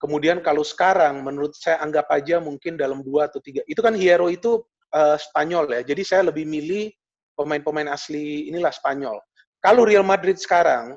Kemudian 0.00 0.40
kalau 0.40 0.64
sekarang, 0.64 1.20
menurut 1.20 1.52
saya 1.52 1.76
anggap 1.84 2.08
aja 2.08 2.40
mungkin 2.40 2.80
dalam 2.80 3.04
dua 3.04 3.28
atau 3.28 3.36
tiga, 3.44 3.60
itu 3.68 3.84
kan 3.84 3.92
Hierro 3.92 4.32
itu 4.32 4.64
uh, 4.96 5.16
Spanyol 5.20 5.76
ya, 5.76 5.80
jadi 5.84 6.02
saya 6.04 6.22
lebih 6.32 6.48
milih 6.48 6.88
pemain-pemain 7.36 7.92
asli 7.92 8.48
inilah 8.48 8.72
Spanyol. 8.72 9.20
Kalau 9.60 9.84
Real 9.84 10.04
Madrid 10.04 10.40
sekarang, 10.40 10.96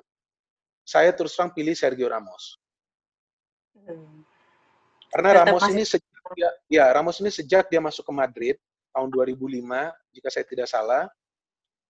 saya 0.88 1.12
terus 1.12 1.36
terang 1.36 1.52
pilih 1.52 1.76
Sergio 1.76 2.08
Ramos. 2.08 2.60
Hmm. 3.76 4.24
Karena 5.12 5.44
Ramos 5.44 5.68
ini 5.68 5.84
sejak 5.84 6.24
dia, 6.36 6.52
ya 6.72 6.86
Ramos 6.96 7.20
ini 7.20 7.32
sejak 7.32 7.68
dia 7.68 7.84
masuk 7.84 8.08
ke 8.08 8.14
Madrid 8.16 8.56
tahun 8.94 9.10
2005 9.10 9.60
jika 10.14 10.28
saya 10.30 10.46
tidak 10.46 10.68
salah 10.70 11.04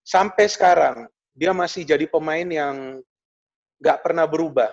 sampai 0.04 0.46
sekarang 0.48 0.98
dia 1.36 1.52
masih 1.52 1.84
jadi 1.84 2.08
pemain 2.08 2.46
yang 2.46 3.04
nggak 3.84 4.00
pernah 4.00 4.24
berubah. 4.24 4.72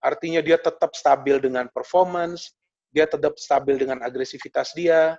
Artinya 0.00 0.40
dia 0.40 0.56
tetap 0.56 0.96
stabil 0.96 1.36
dengan 1.38 1.68
performance, 1.68 2.56
dia 2.90 3.04
tetap 3.04 3.36
stabil 3.36 3.76
dengan 3.76 4.00
agresivitas 4.00 4.72
dia, 4.72 5.14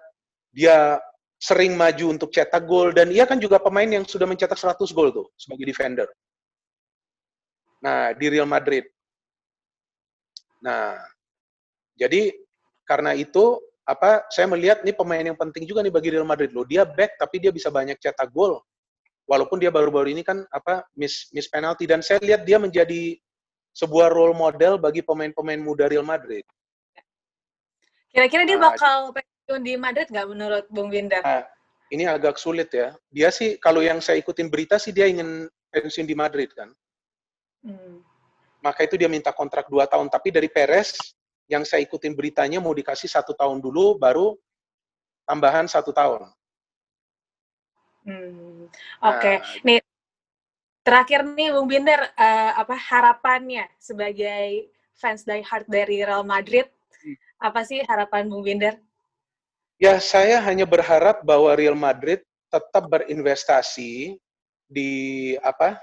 dia 0.51 0.97
sering 1.41 1.73
maju 1.73 2.17
untuk 2.17 2.29
cetak 2.29 2.65
gol 2.65 2.93
dan 2.93 3.09
ia 3.09 3.25
kan 3.25 3.37
juga 3.37 3.57
pemain 3.57 3.87
yang 3.87 4.05
sudah 4.05 4.25
mencetak 4.25 4.57
100 4.57 4.77
gol 4.93 5.09
tuh 5.13 5.27
sebagai 5.37 5.65
defender. 5.65 6.09
Nah, 7.81 8.13
di 8.13 8.25
Real 8.29 8.45
Madrid. 8.45 8.85
Nah, 10.61 11.01
jadi 11.97 12.29
karena 12.85 13.17
itu 13.17 13.57
apa 13.85 14.25
saya 14.29 14.45
melihat 14.45 14.85
nih 14.85 14.93
pemain 14.93 15.25
yang 15.25 15.37
penting 15.37 15.65
juga 15.65 15.81
nih 15.81 15.93
bagi 15.93 16.09
Real 16.13 16.27
Madrid 16.27 16.53
loh. 16.53 16.65
Dia 16.65 16.85
back 16.85 17.17
tapi 17.17 17.41
dia 17.41 17.49
bisa 17.49 17.73
banyak 17.73 17.97
cetak 17.97 18.29
gol. 18.29 18.61
Walaupun 19.25 19.57
dia 19.61 19.71
baru-baru 19.71 20.11
ini 20.11 20.21
kan 20.25 20.43
apa 20.51 20.85
miss 20.97 21.31
miss 21.31 21.47
penalti 21.47 21.87
dan 21.87 22.03
saya 22.03 22.19
lihat 22.21 22.43
dia 22.43 22.59
menjadi 22.59 23.15
sebuah 23.71 24.11
role 24.11 24.35
model 24.35 24.75
bagi 24.75 24.99
pemain-pemain 25.01 25.61
muda 25.61 25.87
Real 25.87 26.03
Madrid. 26.03 26.43
Kira-kira 28.11 28.43
dia 28.43 28.59
nah, 28.59 28.75
bakal 28.75 29.15
pensiun 29.15 29.61
di 29.63 29.73
Madrid 29.79 30.11
nggak 30.11 30.27
menurut 30.27 30.65
Bung 30.67 30.91
Binder? 30.91 31.23
Nah, 31.23 31.47
ini 31.95 32.03
agak 32.03 32.35
sulit 32.35 32.67
ya. 32.75 32.91
Dia 33.07 33.31
sih 33.31 33.55
kalau 33.55 33.79
yang 33.79 34.03
saya 34.03 34.19
ikutin 34.19 34.51
berita 34.51 34.75
sih 34.75 34.91
dia 34.91 35.07
ingin 35.07 35.47
pensiun 35.71 36.03
di 36.03 36.15
Madrid 36.15 36.51
kan. 36.51 36.75
Hmm. 37.63 38.03
Maka 38.59 38.83
itu 38.83 38.99
dia 38.99 39.07
minta 39.07 39.31
kontrak 39.31 39.71
dua 39.71 39.87
tahun. 39.87 40.11
Tapi 40.11 40.27
dari 40.29 40.51
Perez 40.51 41.15
yang 41.49 41.63
saya 41.63 41.83
ikutin 41.83 42.13
beritanya 42.13 42.59
mau 42.59 42.73
dikasih 42.75 43.09
satu 43.09 43.33
tahun 43.37 43.59
dulu, 43.59 43.97
baru 43.97 44.37
tambahan 45.25 45.65
satu 45.69 45.95
tahun. 45.95 46.27
Hmm. 48.01 48.65
Oke, 49.01 49.17
okay. 49.21 49.35
nah, 49.37 49.61
nih 49.61 49.79
terakhir 50.81 51.21
nih 51.21 51.53
Bung 51.53 51.69
Binder, 51.69 52.01
uh, 52.17 52.51
apa 52.57 52.73
harapannya 52.73 53.69
sebagai 53.77 54.73
fans 54.97 55.21
die 55.21 55.45
hard 55.45 55.69
dari 55.69 56.01
Real 56.01 56.25
Madrid? 56.25 56.65
Hmm. 57.01 57.15
Apa 57.37 57.61
sih 57.61 57.85
harapan 57.85 58.25
Bung 58.25 58.41
Binder? 58.41 58.77
Ya, 59.81 59.97
saya 59.97 60.37
hanya 60.45 60.65
berharap 60.65 61.25
bahwa 61.25 61.53
Real 61.57 61.73
Madrid 61.73 62.21
tetap 62.49 62.85
berinvestasi 62.89 64.17
di 64.69 64.91
apa? 65.41 65.77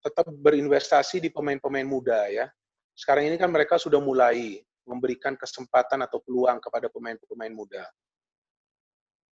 Tetap 0.00 0.28
berinvestasi 0.28 1.20
di 1.20 1.28
pemain-pemain 1.28 1.88
muda 1.88 2.28
ya. 2.28 2.48
Sekarang 2.96 3.28
ini 3.28 3.36
kan 3.40 3.48
mereka 3.48 3.80
sudah 3.80 3.96
mulai 3.96 4.60
memberikan 4.88 5.36
kesempatan 5.36 6.02
atau 6.04 6.20
peluang 6.22 6.58
kepada 6.58 6.90
pemain-pemain 6.90 7.52
muda. 7.52 7.84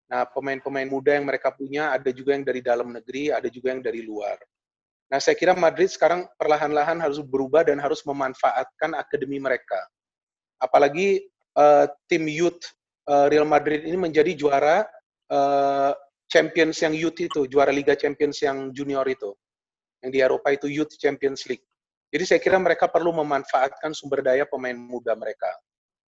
Nah, 0.09 0.25
pemain-pemain 0.25 0.89
muda 0.89 1.21
yang 1.21 1.29
mereka 1.29 1.53
punya 1.53 1.93
ada 1.93 2.09
juga 2.09 2.33
yang 2.33 2.45
dari 2.45 2.65
dalam 2.65 2.89
negeri, 2.97 3.29
ada 3.29 3.53
juga 3.53 3.77
yang 3.77 3.85
dari 3.85 4.01
luar. 4.01 4.41
Nah, 5.13 5.21
saya 5.21 5.37
kira 5.37 5.53
Madrid 5.53 5.93
sekarang 5.93 6.25
perlahan-lahan 6.41 7.01
harus 7.01 7.21
berubah 7.21 7.65
dan 7.65 7.77
harus 7.77 8.01
memanfaatkan 8.05 8.97
akademi 8.97 9.37
mereka. 9.37 9.77
Apalagi 10.61 11.29
uh, 11.57 11.89
tim 12.09 12.25
youth 12.25 12.73
uh, 13.09 13.29
Real 13.29 13.45
Madrid 13.45 13.85
ini 13.85 14.01
menjadi 14.01 14.33
juara 14.33 14.89
uh, 15.29 15.93
Champions 16.29 16.77
yang 16.81 16.93
youth 16.97 17.17
itu, 17.21 17.49
juara 17.49 17.73
Liga 17.73 17.97
Champions 17.97 18.41
yang 18.45 18.73
junior 18.73 19.05
itu. 19.09 19.33
Yang 20.05 20.11
di 20.13 20.19
Eropa 20.25 20.49
itu 20.57 20.69
Youth 20.73 20.97
Champions 21.01 21.45
League. 21.49 21.65
Jadi 22.09 22.25
saya 22.25 22.41
kira 22.41 22.57
mereka 22.57 22.89
perlu 22.89 23.13
memanfaatkan 23.13 23.93
sumber 23.93 24.25
daya 24.25 24.49
pemain 24.49 24.77
muda 24.77 25.13
mereka. 25.13 25.49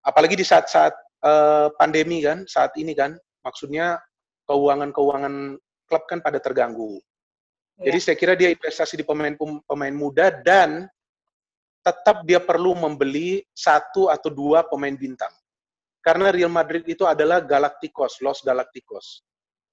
Apalagi 0.02 0.40
di 0.40 0.46
saat-saat 0.48 0.94
uh, 1.24 1.68
pandemi 1.76 2.24
kan, 2.24 2.48
saat 2.48 2.72
ini 2.80 2.96
kan, 2.96 3.14
maksudnya 3.44 4.00
keuangan-keuangan 4.48 5.60
klub 5.86 6.04
kan 6.08 6.24
pada 6.24 6.40
terganggu. 6.40 6.98
Ya. 7.80 7.92
Jadi 7.92 7.98
saya 8.00 8.16
kira 8.16 8.34
dia 8.40 8.50
investasi 8.56 9.04
di 9.04 9.06
pemain 9.06 9.36
pemain 9.68 9.96
muda 9.96 10.32
dan 10.32 10.88
tetap 11.82 12.24
dia 12.24 12.40
perlu 12.40 12.78
membeli 12.78 13.44
satu 13.52 14.08
atau 14.08 14.32
dua 14.32 14.64
pemain 14.64 14.94
bintang. 14.94 15.34
Karena 16.02 16.34
Real 16.34 16.50
Madrid 16.50 16.82
itu 16.90 17.06
adalah 17.06 17.44
Galacticos, 17.44 18.24
Los 18.26 18.42
Galacticos. 18.42 19.22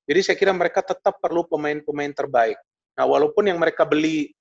Jadi 0.08 0.20
saya 0.24 0.36
kira 0.40 0.52
mereka 0.56 0.80
tetap 0.80 1.20
perlu 1.20 1.44
pemain-pemain 1.48 2.12
terbaik. 2.16 2.56
Nah, 2.96 3.04
walaupun 3.04 3.48
yang 3.48 3.60
mereka 3.60 3.84
beli 3.84 4.32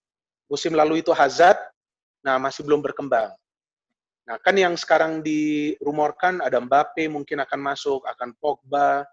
musim 0.48 0.74
lalu 0.74 1.04
itu 1.04 1.12
Hazard, 1.12 1.60
nah 2.24 2.40
masih 2.40 2.64
belum 2.64 2.84
berkembang. 2.84 3.32
Nah, 4.28 4.36
kan 4.44 4.56
yang 4.60 4.76
sekarang 4.76 5.24
dirumorkan 5.24 6.44
ada 6.44 6.60
Mbappe 6.60 7.08
mungkin 7.08 7.40
akan 7.40 7.60
masuk, 7.64 8.04
akan 8.04 8.36
Pogba, 8.36 9.08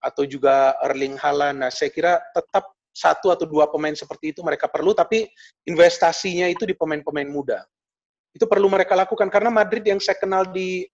atau 0.00 0.24
juga 0.24 0.76
Erling 0.84 1.16
Haaland. 1.16 1.64
Nah, 1.64 1.70
saya 1.72 1.88
kira 1.92 2.20
tetap 2.32 2.72
satu 2.90 3.32
atau 3.32 3.48
dua 3.48 3.68
pemain 3.72 3.94
seperti 3.96 4.36
itu 4.36 4.40
mereka 4.44 4.68
perlu, 4.68 4.92
tapi 4.92 5.28
investasinya 5.64 6.48
itu 6.48 6.68
di 6.68 6.76
pemain-pemain 6.76 7.28
muda. 7.28 7.64
Itu 8.36 8.44
perlu 8.44 8.68
mereka 8.68 8.96
lakukan, 8.96 9.32
karena 9.32 9.48
Madrid 9.48 9.84
yang 9.84 10.00
saya 10.00 10.20
kenal 10.20 10.48
di 10.48 10.84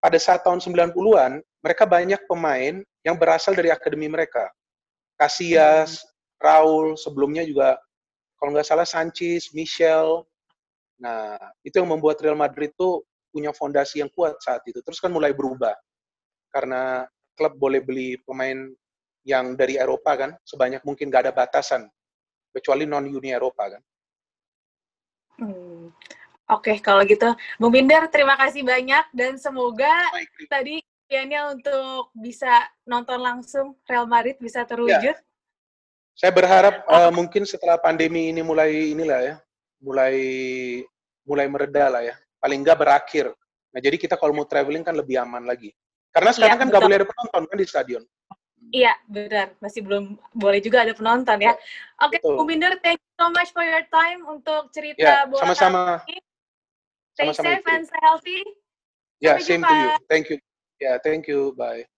pada 0.00 0.16
saat 0.16 0.40
tahun 0.40 0.64
90-an, 0.64 1.44
mereka 1.60 1.84
banyak 1.84 2.24
pemain 2.24 2.80
yang 3.04 3.16
berasal 3.20 3.52
dari 3.52 3.68
akademi 3.68 4.08
mereka. 4.08 4.48
Casillas, 5.20 6.00
Raul, 6.40 6.96
sebelumnya 6.96 7.44
juga 7.44 7.76
kalau 8.40 8.56
nggak 8.56 8.64
salah 8.64 8.88
Sanchez, 8.88 9.52
Michel. 9.52 10.24
Nah, 10.96 11.36
itu 11.60 11.76
yang 11.76 11.92
membuat 11.92 12.16
Real 12.24 12.40
Madrid 12.40 12.72
tuh 12.72 13.04
punya 13.28 13.52
fondasi 13.52 14.00
yang 14.00 14.08
kuat 14.08 14.40
saat 14.40 14.64
itu. 14.64 14.80
Terus 14.80 14.96
kan 14.96 15.12
mulai 15.12 15.36
berubah. 15.36 15.76
Karena 16.48 17.04
klub 17.36 17.60
boleh 17.60 17.84
beli 17.84 18.16
pemain 18.24 18.72
yang 19.28 19.52
dari 19.52 19.76
Eropa 19.76 20.16
kan, 20.16 20.30
sebanyak 20.40 20.80
mungkin 20.88 21.12
nggak 21.12 21.28
ada 21.28 21.36
batasan. 21.36 21.84
Kecuali 22.50 22.88
non-Uni 22.88 23.30
Eropa 23.30 23.76
kan. 23.76 23.82
Hmm. 25.38 25.92
Oke, 26.50 26.74
okay, 26.74 26.76
kalau 26.82 27.06
gitu, 27.06 27.30
Bung 27.62 27.70
Binder, 27.70 28.10
terima 28.10 28.34
kasih 28.34 28.66
banyak 28.66 29.06
dan 29.14 29.38
semoga 29.38 30.10
Baik. 30.10 30.50
tadi 30.50 30.74
impiannya 30.82 31.40
untuk 31.54 32.10
bisa 32.10 32.66
nonton 32.82 33.22
langsung 33.22 33.78
Real 33.86 34.10
Madrid 34.10 34.34
bisa 34.42 34.66
terwujud. 34.66 35.14
Ya. 35.14 35.29
Saya 36.20 36.36
berharap 36.36 36.84
uh, 36.84 37.08
mungkin 37.08 37.48
setelah 37.48 37.80
pandemi 37.80 38.28
ini 38.28 38.44
mulai 38.44 38.92
inilah 38.92 39.20
ya, 39.24 39.34
mulai 39.80 40.16
mulai 41.24 41.48
mereda 41.48 41.88
lah 41.88 42.04
ya. 42.04 42.12
Paling 42.36 42.60
nggak 42.60 42.76
berakhir. 42.76 43.32
Nah, 43.72 43.80
jadi 43.80 43.96
kita 43.96 44.20
kalau 44.20 44.36
mau 44.36 44.44
traveling 44.44 44.84
kan 44.84 44.92
lebih 44.92 45.16
aman 45.16 45.48
lagi. 45.48 45.72
Karena 46.12 46.36
sekarang 46.36 46.60
ya, 46.60 46.60
kan 46.60 46.68
nggak 46.68 46.82
boleh 46.84 46.96
ada 47.00 47.08
penonton 47.08 47.42
kan 47.48 47.56
di 47.56 47.64
stadion. 47.64 48.04
Iya, 48.68 48.92
benar. 49.08 49.56
Masih 49.64 49.80
belum 49.80 50.20
boleh 50.36 50.60
juga 50.60 50.84
ada 50.84 50.92
penonton 50.92 51.40
ya. 51.40 51.56
Oke, 52.04 52.20
okay, 52.20 52.36
Bu 52.36 52.44
Minder, 52.44 52.76
thank 52.84 53.00
you 53.00 53.12
so 53.16 53.32
much 53.32 53.48
for 53.56 53.64
your 53.64 53.80
time 53.88 54.20
untuk 54.28 54.68
cerita 54.76 55.00
ya, 55.00 55.24
bola 55.24 55.40
sama-sama. 55.48 56.04
Stay 56.04 56.20
sama 57.16 57.32
-sama 57.32 57.48
safe 57.48 57.66
and 57.72 57.84
stay 57.88 58.00
healthy. 58.04 58.40
Ya, 59.24 59.24
yeah, 59.24 59.36
same 59.40 59.64
to 59.64 59.72
you. 59.72 59.88
Thank 60.12 60.28
you. 60.28 60.36
Ya, 60.36 60.84
yeah, 60.84 60.96
thank 61.00 61.24
you. 61.24 61.56
Bye. 61.56 61.88